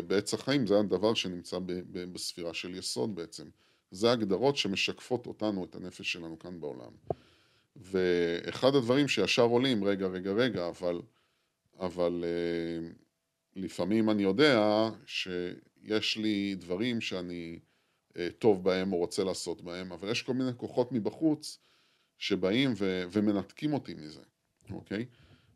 [0.08, 3.49] בעץ החיים זה הדבר שנמצא ב, ב, בספירה של יסוד בעצם.
[3.91, 6.91] זה הגדרות שמשקפות אותנו, את הנפש שלנו כאן בעולם.
[7.75, 11.02] ואחד הדברים שישר עולים, רגע, רגע, רגע, אבל
[11.80, 12.96] אבל uh,
[13.56, 17.60] לפעמים אני יודע שיש לי דברים שאני
[18.10, 21.60] uh, טוב בהם או רוצה לעשות בהם, אבל יש כל מיני כוחות מבחוץ
[22.18, 24.22] שבאים ו- ומנתקים אותי מזה,
[24.72, 25.06] אוקיי?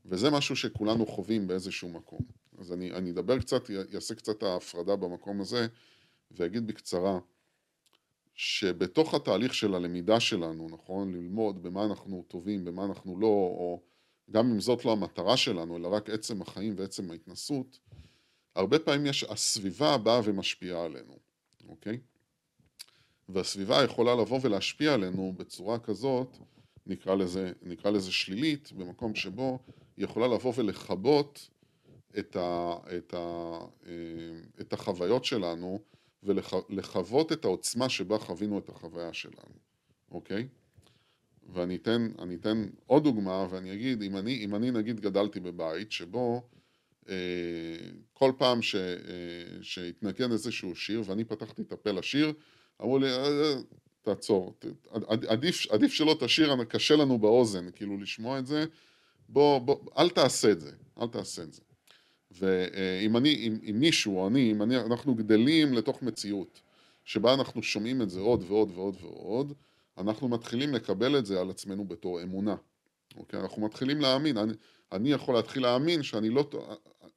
[0.05, 2.19] וזה משהו שכולנו חווים באיזשהו מקום.
[2.57, 5.67] אז אני, אני אדבר קצת, אעשה קצת ההפרדה במקום הזה,
[6.31, 7.19] ואגיד בקצרה,
[8.35, 11.13] שבתוך התהליך של הלמידה שלנו, נכון?
[11.13, 13.81] ללמוד במה אנחנו טובים, במה אנחנו לא, או
[14.31, 17.79] גם אם זאת לא המטרה שלנו, אלא רק עצם החיים ועצם ההתנסות,
[18.55, 21.17] הרבה פעמים יש, הסביבה באה ומשפיעה עלינו,
[21.67, 21.99] אוקיי?
[23.29, 26.37] והסביבה יכולה לבוא ולהשפיע עלינו בצורה כזאת,
[26.85, 29.59] נקרא לזה, נקרא לזה שלילית, במקום שבו
[29.97, 31.49] היא יכולה לבוא ולכבות
[32.19, 33.91] את, ה, את, ה, אה,
[34.61, 35.79] את החוויות שלנו
[36.23, 39.55] ולחוות את העוצמה שבה חווינו את החוויה שלנו,
[40.11, 40.47] אוקיי?
[41.53, 46.41] ואני אתן, אתן עוד דוגמה ואני אגיד, אם אני, אם אני נגיד גדלתי בבית שבו
[47.09, 47.15] אה,
[48.13, 48.81] כל פעם ש, אה,
[49.61, 52.33] שהתנגן איזשהו שיר ואני פתחתי את הפה לשיר,
[52.81, 53.53] אמרו לי, אה,
[54.01, 54.53] תעצור,
[55.27, 58.65] עדיף, עדיף שלא תשאיר, קשה לנו באוזן, כאילו לשמוע את זה,
[59.29, 61.61] בוא, בוא, אל תעשה את זה, אל תעשה את זה.
[62.31, 66.61] ואם אני, אם, אם מישהו או אני, אם אני, אנחנו גדלים לתוך מציאות
[67.05, 69.53] שבה אנחנו שומעים את זה עוד ועוד ועוד ועוד,
[69.97, 72.55] אנחנו מתחילים לקבל את זה על עצמנו בתור אמונה.
[73.15, 73.39] אוקיי?
[73.39, 74.53] אנחנו מתחילים להאמין, אני,
[74.91, 76.49] אני יכול להתחיל להאמין שאני לא,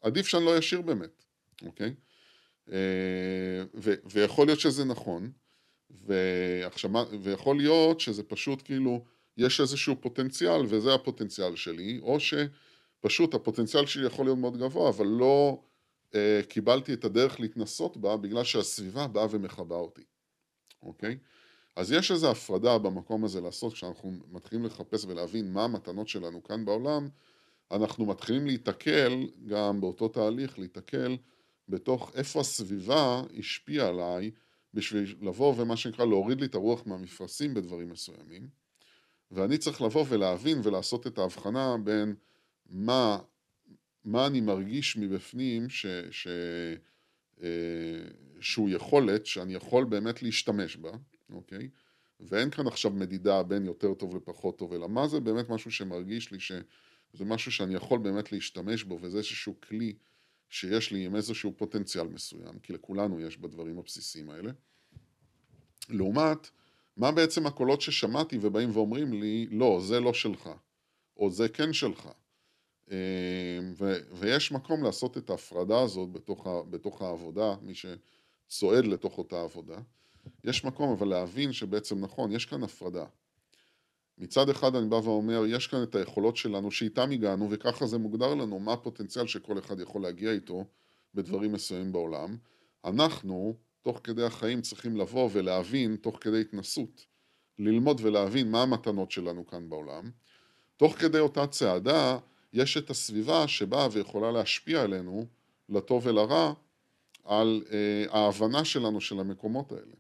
[0.01, 1.25] עדיף שאני לא ישיר באמת,
[1.63, 1.95] אוקיי?
[2.73, 5.31] אה, ו, ויכול להיות שזה נכון,
[5.91, 6.91] ועכשיו,
[7.23, 9.05] ויכול להיות שזה פשוט כאילו,
[9.37, 15.07] יש איזשהו פוטנציאל וזה הפוטנציאל שלי, או שפשוט הפוטנציאל שלי יכול להיות מאוד גבוה, אבל
[15.07, 15.63] לא
[16.15, 20.05] אה, קיבלתי את הדרך להתנסות בה בגלל שהסביבה באה ומכבה אותי,
[20.83, 21.19] אוקיי?
[21.77, 26.65] אז יש איזו הפרדה במקום הזה לעשות, כשאנחנו מתחילים לחפש ולהבין מה המתנות שלנו כאן
[26.65, 27.09] בעולם,
[27.71, 31.17] אנחנו מתחילים להיתקל גם באותו תהליך, להיתקל
[31.69, 34.31] בתוך איפה הסביבה השפיעה עליי
[34.75, 38.49] בשביל לבוא ומה שנקרא להוריד לי את הרוח מהמפרשים בדברים מסוימים.
[39.31, 42.15] ואני צריך לבוא ולהבין ולעשות את ההבחנה בין
[42.67, 43.19] מה,
[44.05, 46.29] מה אני מרגיש מבפנים ש, ש,
[47.43, 47.49] אה,
[48.41, 50.91] שהוא יכולת שאני יכול באמת להשתמש בה,
[51.31, 51.69] אוקיי?
[52.21, 56.33] ואין כאן עכשיו מדידה בין יותר טוב לפחות טוב, אלא מה זה באמת משהו שמרגיש
[56.33, 59.97] לי שזה משהו שאני יכול באמת להשתמש בו וזה איזשהו כלי
[60.49, 64.53] שיש לי עם איזשהו פוטנציאל מסוים, כי לכולנו יש בדברים הבסיסיים האלה.
[65.89, 66.51] לעומת,
[66.97, 70.51] מה בעצם הקולות ששמעתי ובאים ואומרים לי, לא, זה לא שלך,
[71.17, 72.09] או זה כן שלך.
[72.91, 79.19] אה, ו- ויש מקום לעשות את ההפרדה הזאת בתוך, ה- בתוך העבודה, מי שצועד לתוך
[79.19, 79.79] אותה עבודה.
[80.45, 83.05] יש מקום אבל להבין שבעצם נכון, יש כאן הפרדה.
[84.19, 88.35] מצד אחד אני בא ואומר, יש כאן את היכולות שלנו שאיתם הגענו וככה זה מוגדר
[88.35, 90.65] לנו, מה הפוטנציאל שכל אחד יכול להגיע איתו
[91.15, 92.37] בדברים מסוימים בעולם.
[92.85, 97.07] אנחנו, תוך כדי החיים, צריכים לבוא ולהבין, תוך כדי התנסות,
[97.59, 100.11] ללמוד ולהבין מה המתנות שלנו כאן בעולם.
[100.77, 102.19] תוך כדי אותה צעדה,
[102.53, 105.27] יש את הסביבה שבאה ויכולה להשפיע עלינו,
[105.69, 106.53] לטוב ולרע,
[107.25, 109.95] על אה, ההבנה שלנו של המקומות האלה.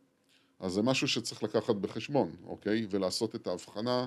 [0.58, 2.86] אז זה משהו שצריך לקחת בחשבון, אוקיי?
[2.90, 4.06] ולעשות את ההבחנה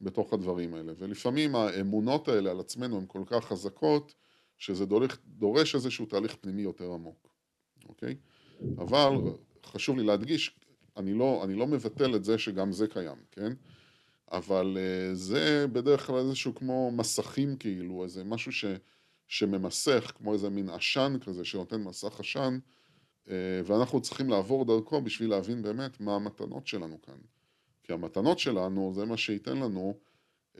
[0.00, 0.92] בתוך הדברים האלה.
[0.98, 4.14] ולפעמים האמונות האלה על עצמנו הן כל כך חזקות,
[4.58, 7.28] שזה דורש, דורש איזשהו תהליך פנימי יותר עמוק,
[7.88, 8.16] אוקיי?
[8.78, 9.12] אבל
[9.64, 10.56] חשוב לי להדגיש,
[10.96, 13.52] אני לא, אני לא מבטל את זה שגם זה קיים, כן?
[14.32, 18.64] אבל uh, זה בדרך כלל איזשהו כמו מסכים כאילו, איזה משהו ש,
[19.28, 22.77] שממסך, כמו איזה מין עשן כזה שנותן מסך עשן, אה,
[23.64, 27.18] ואנחנו צריכים לעבור דרכו בשביל להבין באמת מה המתנות שלנו כאן.
[27.82, 29.98] כי המתנות שלנו זה מה שייתן לנו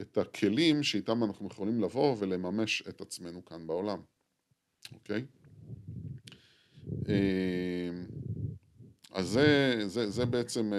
[0.01, 4.01] את הכלים שאיתם אנחנו יכולים לבוא ולממש את עצמנו כאן בעולם,
[4.93, 5.25] אוקיי?
[7.09, 7.91] אה,
[9.13, 10.73] אז זה, זה, זה בעצם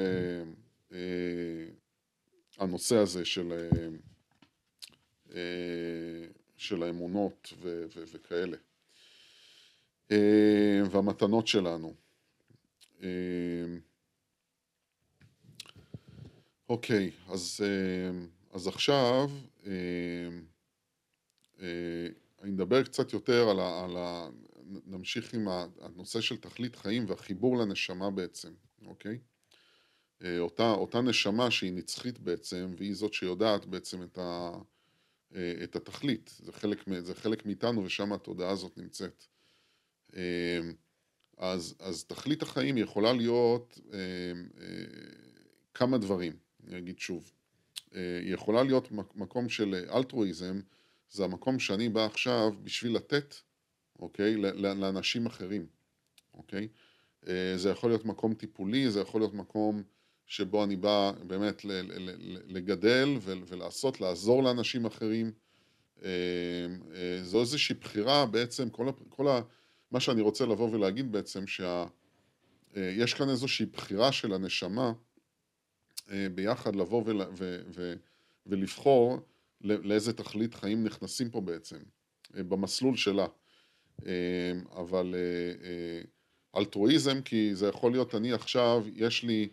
[0.91, 0.99] אה,
[2.58, 3.69] הנושא הזה של,
[6.58, 8.58] של האמונות ו, ו, וכאלה.
[10.12, 11.93] אה, והמתנות שלנו.
[13.04, 13.08] אה,
[16.69, 19.30] אוקיי, אז, אה, אז עכשיו
[22.41, 23.84] אני אדבר קצת יותר על ה...
[23.84, 24.30] על ה
[24.86, 25.48] נמשיך עם
[25.82, 28.54] הנושא של תכלית חיים והחיבור לנשמה בעצם,
[28.86, 29.19] אוקיי?
[30.39, 34.52] אותה, אותה נשמה שהיא נצחית בעצם, והיא זאת שיודעת בעצם את, ה,
[35.63, 39.26] את התכלית, זה חלק, זה חלק מאיתנו ושם התודעה הזאת נמצאת.
[40.15, 40.74] אמ,
[41.38, 43.98] אז, אז תכלית החיים יכולה להיות אמ,
[44.62, 44.65] אה,
[45.74, 46.34] כמה דברים,
[46.67, 47.32] אני אגיד שוב.
[47.95, 50.60] אה, היא יכולה להיות מקום של אלטרואיזם,
[51.12, 53.36] זה המקום שאני בא עכשיו בשביל לתת,
[54.00, 55.65] אוקיי, לאנשים אחרים,
[56.34, 56.67] אוקיי?
[57.28, 59.84] אה, זה יכול להיות מקום טיפולי, זה יכול להיות מקום
[60.28, 61.65] שבו אני בא באמת
[62.48, 65.32] לגדל ולעשות, לעזור לאנשים אחרים.
[67.24, 69.28] זו איזושהי בחירה בעצם, כל, כל,
[69.91, 74.93] מה שאני רוצה לבוא ולהגיד בעצם שיש אה, כאן איזושהי בחירה של הנשמה
[76.12, 77.94] אה, ביחד לבוא ול, ו, ו,
[78.46, 79.17] ולבחור
[79.62, 81.77] לאיזה תכלית חיים נכנסים פה בעצם,
[82.37, 83.27] אה, במסלול שלה.
[84.75, 85.15] אבל
[86.58, 89.50] אלטרואיזם, כי זה יכול להיות אני עכשיו, יש לי,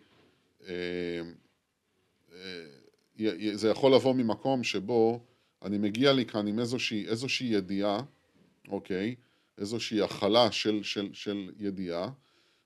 [3.53, 5.25] זה יכול לבוא ממקום שבו
[5.63, 8.01] אני מגיע לי כאן עם איזושהי, איזושהי ידיעה,
[8.67, 9.15] אוקיי?
[9.57, 12.09] איזושהי הכלה של, של, של ידיעה,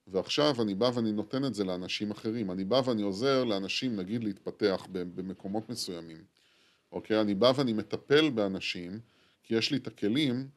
[0.08, 2.52] ועכשיו אני בא ואני נותן את זה לאנשים אחרים.
[2.52, 6.24] אני בא ואני עוזר לאנשים, נגיד, להתפתח במקומות מסוימים.
[6.92, 7.22] אוקיי?
[7.22, 9.00] אני בא ואני מטפל באנשים,
[9.44, 10.48] כי יש לי את הכלים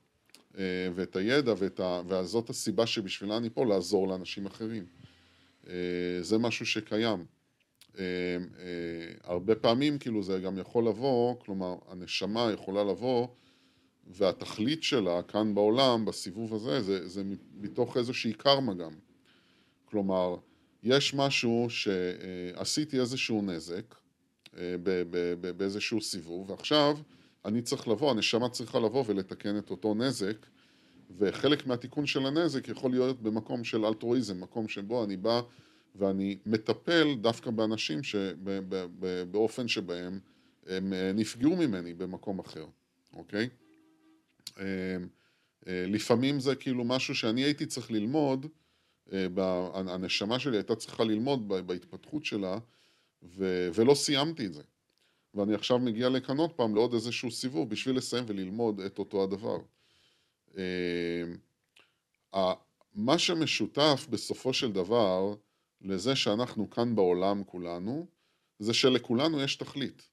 [0.58, 2.02] אה, ואת הידע, ואת ה...
[2.08, 4.86] וזאת הסיבה שבשבילה אני פה, לעזור לאנשים אחרים.
[5.66, 5.74] אה,
[6.20, 7.24] זה משהו שקיים.
[9.24, 13.28] הרבה פעמים כאילו זה גם יכול לבוא, כלומר הנשמה יכולה לבוא
[14.06, 17.22] והתכלית שלה כאן בעולם, בסיבוב הזה, זה, זה
[17.60, 18.92] מתוך איזושהי קרמה גם.
[19.84, 20.36] כלומר,
[20.82, 23.94] יש משהו שעשיתי איזשהו נזק
[25.56, 26.98] באיזשהו סיבוב, ועכשיו
[27.44, 30.46] אני צריך לבוא, הנשמה צריכה לבוא ולתקן את אותו נזק,
[31.18, 35.40] וחלק מהתיקון של הנזק יכול להיות במקום של אלטרואיזם, מקום שבו אני בא
[35.94, 40.20] ואני מטפל דווקא באנשים שבאופן שבהם
[40.66, 42.66] הם נפגעו ממני במקום אחר,
[43.12, 43.48] אוקיי?
[45.66, 48.46] לפעמים זה כאילו משהו שאני הייתי צריך ללמוד,
[49.74, 52.58] הנשמה שלי הייתה צריכה ללמוד בהתפתחות שלה,
[53.74, 54.62] ולא סיימתי את זה.
[55.34, 59.56] ואני עכשיו מגיע לכאן עוד פעם לעוד איזשהו סיבוב בשביל לסיים וללמוד את אותו הדבר.
[62.94, 65.34] מה שמשותף בסופו של דבר
[65.80, 68.06] לזה שאנחנו כאן בעולם כולנו,
[68.58, 70.08] זה שלכולנו יש תכלית,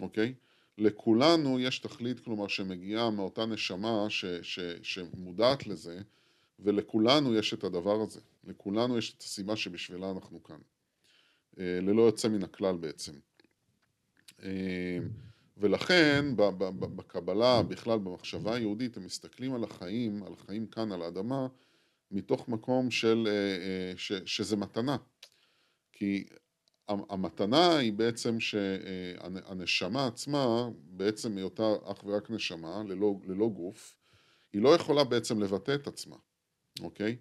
[0.00, 0.34] אוקיי?
[0.80, 6.00] לכולנו יש תכלית, כלומר שמגיעה מאותה נשמה ש, ש, שמודעת לזה,
[6.58, 8.20] ולכולנו יש את הדבר הזה.
[8.44, 10.58] לכולנו יש את הסיבה שבשבילה אנחנו כאן.
[11.56, 13.12] ללא יוצא מן הכלל בעצם.
[15.56, 16.24] ולכן
[16.96, 21.46] בקבלה, בכלל במחשבה היהודית, הם מסתכלים על החיים, על החיים כאן על האדמה,
[22.10, 23.28] מתוך מקום של,
[23.96, 24.96] ש, שזה מתנה.
[25.92, 26.24] כי
[27.08, 33.96] המתנה היא בעצם שהנשמה עצמה, בעצם היותה אך ורק נשמה, ללא, ללא גוף,
[34.52, 36.16] היא לא יכולה בעצם לבטא את עצמה,
[36.80, 37.16] אוקיי?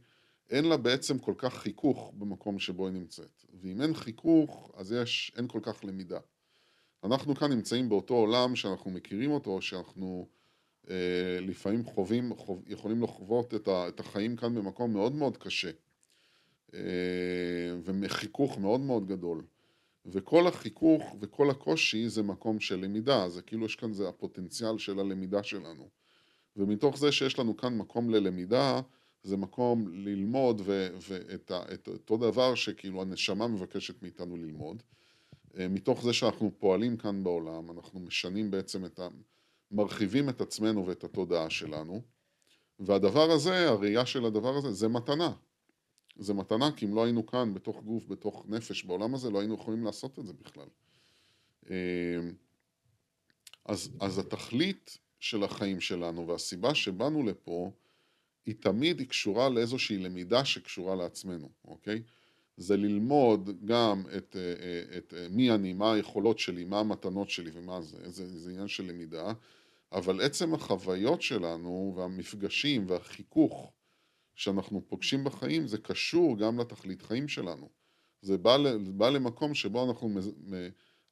[0.50, 3.46] אין לה בעצם כל כך חיכוך במקום שבו היא נמצאת.
[3.62, 6.20] ואם אין חיכוך, אז יש, אין כל כך למידה.
[7.04, 10.28] אנחנו כאן נמצאים באותו עולם שאנחנו מכירים אותו, שאנחנו
[10.90, 15.72] אה, לפעמים חווים, חוב, יכולים לחוות את, ה, את החיים כאן במקום מאוד מאוד קשה.
[16.74, 16.80] אה,
[18.60, 19.44] מאוד מאוד גדול.
[20.06, 25.00] וכל החיכוך וכל הקושי זה מקום של למידה, זה כאילו יש כאן, זה הפוטנציאל של
[25.00, 25.90] הלמידה שלנו.
[26.56, 28.82] ומתוך זה שיש לנו כאן מקום ללמידה,
[29.24, 34.84] זה מקום ללמוד ו- ואת ה- את אותו דבר שכאילו הנשמה מבקשת מאיתנו ללמוד.
[35.58, 39.08] אה, מתוך זה שאנחנו פועלים כאן בעולם, אנחנו משנים בעצם את ה...
[39.72, 42.02] מרחיבים את עצמנו ואת התודעה שלנו,
[42.80, 45.34] והדבר הזה, הראייה של הדבר הזה, זה מתנה.
[46.20, 49.54] זה מתנה, כי אם לא היינו כאן, בתוך גוף, בתוך נפש, בעולם הזה, לא היינו
[49.54, 50.68] יכולים לעשות את זה בכלל.
[51.70, 51.76] אה,
[53.66, 57.72] אז, אז התכלית של החיים שלנו והסיבה שבאנו לפה,
[58.46, 62.02] היא תמיד היא קשורה לאיזושהי למידה שקשורה לעצמנו, אוקיי?
[62.58, 67.52] זה ללמוד גם את, אה, את, את מי אני, מה היכולות שלי, מה המתנות שלי
[67.54, 69.34] ומה זה, זה, זה עניין של למידה,
[69.92, 73.72] אבל עצם החוויות שלנו והמפגשים והחיכוך
[74.40, 77.70] שאנחנו פוגשים בחיים זה קשור גם לתכלית חיים שלנו.
[78.22, 80.10] זה בא, בא למקום שבו אנחנו,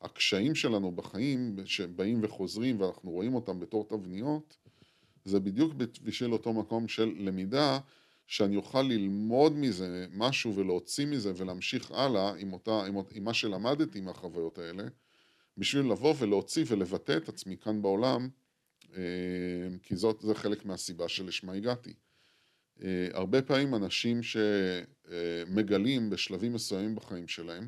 [0.01, 4.57] הקשיים שלנו בחיים שבאים וחוזרים ואנחנו רואים אותם בתור תבניות,
[5.25, 5.73] זה בדיוק
[6.03, 7.79] בשביל אותו מקום של למידה,
[8.27, 14.01] שאני אוכל ללמוד מזה משהו ולהוציא מזה ולהמשיך הלאה עם, אותה, עם, עם מה שלמדתי
[14.01, 14.83] מהחוויות האלה,
[15.57, 18.29] בשביל לבוא ולהוציא ולבטא את עצמי כאן בעולם,
[18.95, 19.01] אה,
[19.83, 21.93] כי זאת, זה חלק מהסיבה שלשמה הגעתי.
[22.83, 27.67] אה, הרבה פעמים אנשים שמגלים בשלבים מסוימים בחיים שלהם,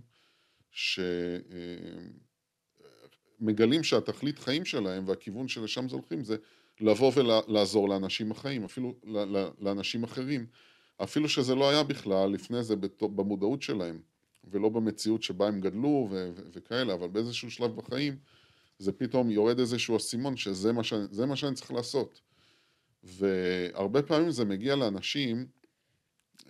[3.39, 6.37] שמגלים שהתכלית חיים שלהם והכיוון שלשם זה הולכים זה
[6.79, 8.95] לבוא ולעזור לאנשים החיים, אפילו
[9.59, 10.45] לאנשים אחרים,
[11.03, 14.01] אפילו שזה לא היה בכלל לפני זה במודעות שלהם,
[14.43, 18.17] ולא במציאות שבה הם גדלו ו- ו- וכאלה, אבל באיזשהו שלב בחיים
[18.79, 20.93] זה פתאום יורד איזשהו אסימון שזה מה, ש-
[21.27, 22.21] מה שאני צריך לעשות.
[23.03, 25.47] והרבה פעמים זה מגיע לאנשים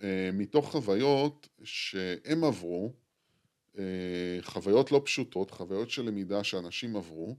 [0.02, 2.92] אה, מתוך חוויות שהם עברו,
[3.78, 7.36] אה, חוויות לא פשוטות, חוויות של למידה שאנשים עברו,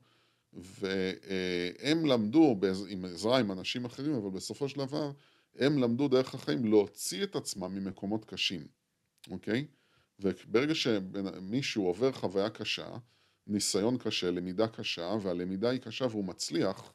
[0.53, 2.59] והם למדו
[2.89, 5.12] עם עזרה עם אנשים אחרים, אבל בסופו של דבר
[5.55, 8.68] הם למדו דרך החיים להוציא את עצמם ממקומות קשים,
[9.32, 9.68] אוקיי?
[10.20, 12.97] וברגע שמישהו עובר חוויה קשה,
[13.47, 16.93] ניסיון קשה, למידה קשה, והלמידה היא קשה והוא מצליח,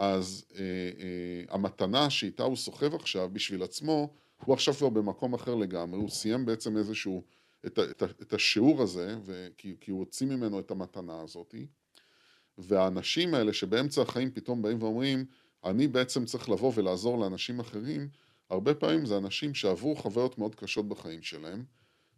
[0.00, 5.54] אז אה, אה, המתנה שאיתה הוא סוחב עכשיו בשביל עצמו, הוא עכשיו כבר במקום אחר
[5.54, 7.22] לגמרי, הוא סיים בעצם איזשהו,
[7.66, 11.66] את, את, את השיעור הזה, וכי, כי הוא הוציא ממנו את המתנה הזאתי,
[12.58, 15.24] והאנשים האלה שבאמצע החיים פתאום באים ואומרים,
[15.64, 18.08] אני בעצם צריך לבוא ולעזור לאנשים אחרים,
[18.50, 21.64] הרבה פעמים זה אנשים שעברו חוויות מאוד קשות בחיים שלהם,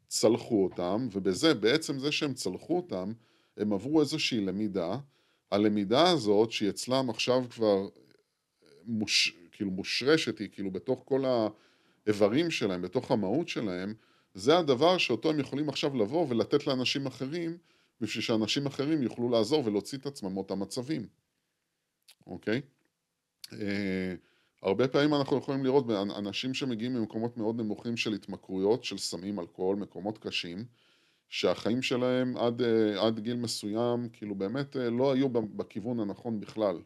[0.08, 3.12] צלחו אותם, ובזה, בעצם זה שהם צלחו אותם,
[3.56, 4.98] הם עברו איזושהי למידה,
[5.52, 7.88] הלמידה הזאת שהיא אצלם עכשיו כבר
[8.84, 11.24] מוש, כאילו מושרשת, היא כאילו בתוך כל
[12.06, 13.94] האיברים שלהם, בתוך המהות שלהם,
[14.34, 17.58] זה הדבר שאותו הם יכולים עכשיו לבוא ולתת לאנשים אחרים,
[18.00, 21.06] בשביל שאנשים אחרים יוכלו לעזור ולהוציא את עצמם מאותם מצבים,
[22.26, 22.60] אוקיי?
[23.52, 24.14] אה,
[24.62, 29.76] הרבה פעמים אנחנו יכולים לראות אנשים שמגיעים ממקומות מאוד נמוכים של התמכרויות, של סמים, אלכוהול,
[29.76, 30.64] מקומות קשים,
[31.32, 36.78] שהחיים שלהם עד, אה, עד גיל מסוים, כאילו באמת אה, לא היו בכיוון הנכון בכלל.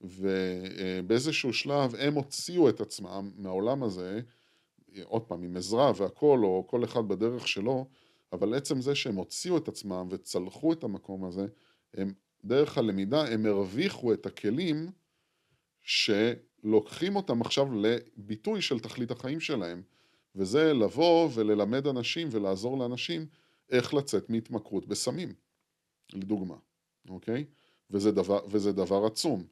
[0.00, 4.20] ובאיזשהו שלב הם הוציאו את עצמם מהעולם הזה,
[5.04, 7.86] עוד פעם, עם עזרה והכל, או כל אחד בדרך שלו,
[8.32, 11.46] אבל עצם זה שהם הוציאו את עצמם וצלחו את המקום הזה,
[11.94, 12.12] הם,
[12.44, 14.90] דרך הלמידה, הם הרוויחו את הכלים
[15.80, 19.82] שלוקחים אותם עכשיו לביטוי של תכלית החיים שלהם,
[20.36, 23.26] וזה לבוא וללמד אנשים ולעזור לאנשים
[23.70, 25.34] איך לצאת מהתמכרות בסמים,
[26.12, 26.56] לדוגמה,
[27.08, 27.44] אוקיי?
[27.90, 29.44] וזה דבר, וזה דבר עצום.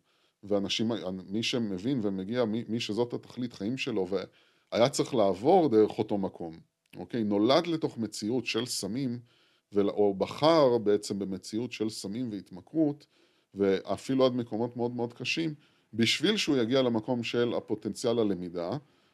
[0.42, 0.92] ואנשים,
[1.28, 6.58] מי שמבין ומגיע, מי, מי שזאת התכלית חיים שלו, והיה צריך לעבור דרך אותו מקום,
[6.96, 7.24] אוקיי?
[7.24, 9.20] נולד לתוך מציאות של סמים,
[9.76, 13.06] או בחר בעצם במציאות של סמים והתמכרות,
[13.54, 15.54] ואפילו עד מקומות מאוד מאוד קשים,
[15.94, 18.70] בשביל שהוא יגיע למקום של הפוטנציאל הלמידה,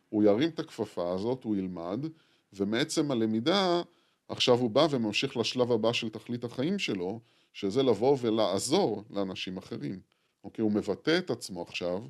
[0.09, 2.07] הוא ירים את הכפפה הזאת, הוא ילמד,
[2.53, 3.83] ומעצם הלמידה,
[4.29, 7.21] עכשיו הוא בא וממשיך לשלב הבא של תכלית החיים שלו,
[7.53, 10.01] שזה לבוא ולעזור לאנשים אחרים.
[10.45, 10.63] אוקיי?
[10.63, 12.03] הוא מבטא את עצמו עכשיו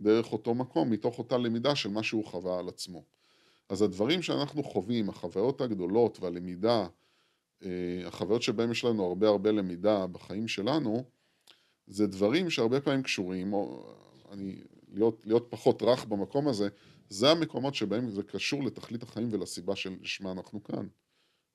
[0.00, 3.04] דרך אותו מקום, מתוך אותה למידה של מה שהוא חווה על עצמו.
[3.68, 6.86] אז הדברים שאנחנו חווים, החוויות הגדולות והלמידה,
[7.64, 11.04] אה, החוויות שבהם יש לנו הרבה הרבה למידה בחיים שלנו,
[11.86, 13.94] זה דברים שהרבה פעמים קשורים, או
[14.32, 14.56] אני,
[14.92, 16.68] להיות, להיות פחות רך במקום הזה,
[17.08, 20.86] זה המקומות שבהם זה קשור לתכלית החיים ולסיבה של שמה אנחנו כאן,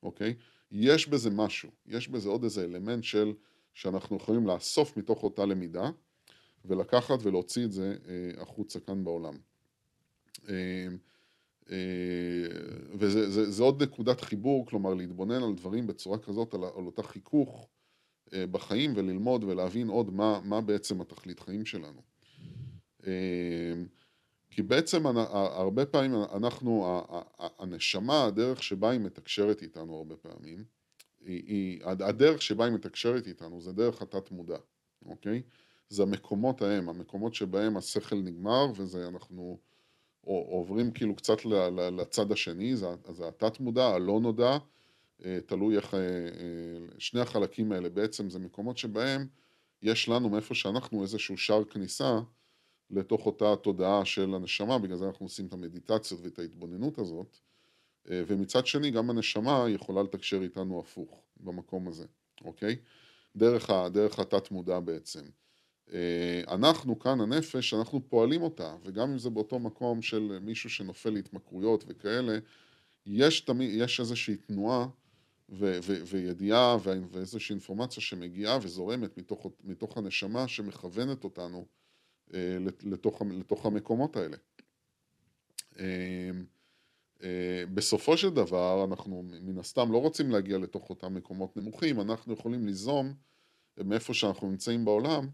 [0.04, 0.34] אוקיי?
[0.72, 3.34] יש בזה משהו, יש בזה עוד איזה אלמנט של
[3.74, 5.90] שאנחנו יכולים לאסוף מתוך אותה למידה,
[6.66, 9.38] ולקחת ולהוציא את זה אה, החוצה כאן בעולם.
[10.50, 10.88] אה,
[11.72, 11.78] אה,
[13.00, 17.04] וזה זה, זה עוד נקודת חיבור, כלומר להתבונן על דברים בצורה כזאת, על, על אותה
[17.04, 17.68] חיכוך
[18.34, 22.02] בחיים וללמוד ולהבין עוד מה, מה בעצם התכלית חיים שלנו.
[24.52, 27.02] כי בעצם הרבה פעמים אנחנו,
[27.60, 30.64] הנשמה, הדרך שבה היא מתקשרת איתנו הרבה פעמים,
[31.26, 34.58] היא, היא, הדרך שבה היא מתקשרת איתנו זה דרך התת מודע,
[35.06, 35.42] אוקיי?
[35.90, 39.58] זה המקומות ההם, המקומות שבהם השכל נגמר וזה אנחנו
[40.22, 41.46] עוברים כאילו קצת
[41.98, 44.58] לצד השני, זה, זה התת מודע, הלא נודע,
[45.26, 46.06] אה, תלוי איך, אה, אה,
[46.98, 49.28] שני החלקים האלה בעצם זה מקומות שבהם
[49.82, 52.20] יש לנו מאיפה שאנחנו איזשהו שער כניסה
[52.92, 57.38] לתוך אותה תודעה של הנשמה, בגלל זה אנחנו עושים את המדיטציות ואת ההתבוננות הזאת,
[58.06, 62.06] ומצד שני גם הנשמה יכולה לתקשר איתנו הפוך במקום הזה,
[62.46, 62.76] אוקיי?
[63.36, 65.22] דרך, דרך התת מודע בעצם.
[65.94, 71.10] אה, אנחנו כאן הנפש, אנחנו פועלים אותה, וגם אם זה באותו מקום של מישהו שנופל
[71.10, 72.40] להתמכרויות וכאלה,
[73.06, 74.88] יש, תמיד, יש איזושהי תנועה
[75.50, 76.78] ו- ו- וידיעה
[77.12, 81.81] ואיזושהי אינפורמציה שמגיעה וזורמת מתוך, מתוך הנשמה שמכוונת אותנו אה,
[82.84, 84.38] לתוך, לתוך המקומות האלה.
[87.24, 92.34] אה, בסופו של דבר אנחנו מן הסתם לא רוצים להגיע לתוך אותם מקומות נמוכים, אנחנו
[92.34, 93.14] יכולים ליזום
[93.78, 95.30] מאיפה שאנחנו נמצאים בעולם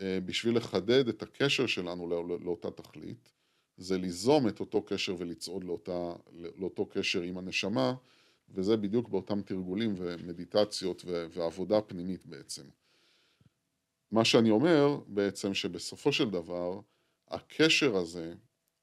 [0.00, 3.32] אה, בשביל לחדד את הקשר שלנו לא, לאותה תכלית,
[3.76, 7.94] זה ליזום את אותו קשר ולצעוד לאותה, לאותו קשר עם הנשמה,
[8.48, 12.62] וזה בדיוק באותם תרגולים ומדיטציות ועבודה פנימית בעצם.
[14.14, 16.80] מה שאני אומר בעצם שבסופו של דבר
[17.28, 18.34] הקשר הזה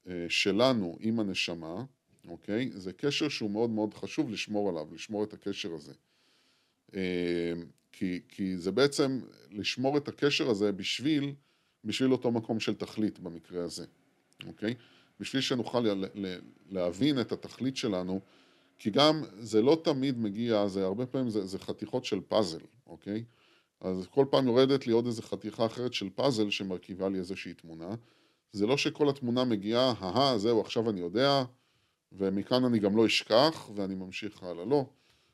[0.08, 1.84] אה, שלנו עם הנשמה,
[2.28, 2.70] אוקיי?
[2.74, 5.92] זה קשר שהוא מאוד מאוד חשוב לשמור עליו, לשמור את הקשר הזה.
[6.94, 7.52] אה,
[7.92, 9.20] כי, כי זה בעצם
[9.50, 11.34] לשמור את הקשר הזה בשביל,
[11.84, 13.84] בשביל אותו מקום של תכלית במקרה הזה,
[14.46, 14.74] אוקיי?
[15.20, 15.86] בשביל שנוכל
[16.70, 18.20] להבין את התכלית שלנו,
[18.78, 23.24] כי גם זה לא תמיד מגיע, זה הרבה פעמים זה, זה חתיכות של פאזל, אוקיי?
[23.82, 27.94] אז כל פעם יורדת לי עוד איזה חתיכה אחרת של פאזל שמרכיבה לי איזושהי תמונה.
[28.52, 31.44] זה לא שכל התמונה מגיעה, אהה, זהו, עכשיו אני יודע,
[32.12, 34.64] ומכאן אני גם לא אשכח, ואני ממשיך הלאה.
[34.64, 34.84] לא.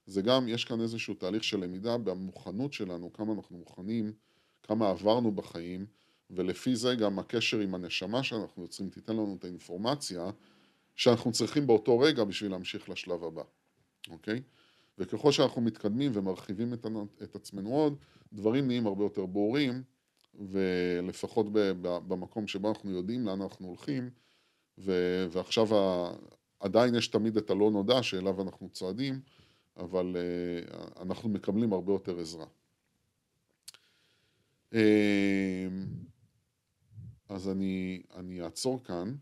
[0.07, 4.13] זה גם, יש כאן איזשהו תהליך של למידה במוכנות שלנו, כמה אנחנו מוכנים,
[4.63, 5.87] כמה עברנו בחיים,
[6.31, 10.31] ולפי זה גם הקשר עם הנשמה שאנחנו יוצרים תיתן לנו את האינפורמציה
[10.97, 13.43] שאנחנו צריכים באותו רגע בשביל להמשיך לשלב הבא,
[14.11, 14.43] אוקיי?
[14.99, 16.87] וככל שאנחנו מתקדמים ומרחיבים את,
[17.23, 17.97] את עצמנו עוד,
[18.33, 19.83] דברים נהיים הרבה יותר ברורים,
[20.35, 24.11] ולפחות ב, ב, במקום שבו אנחנו יודעים לאן אנחנו הולכים,
[24.79, 24.93] ו,
[25.31, 26.11] ועכשיו ה,
[26.61, 29.21] עדיין יש תמיד את הלא נודע שאליו אנחנו צועדים,
[29.77, 32.47] אבל אה, אנחנו מקבלים הרבה יותר עזרה.
[34.75, 35.69] אה,
[37.29, 39.15] אז אני, אני אעצור כאן.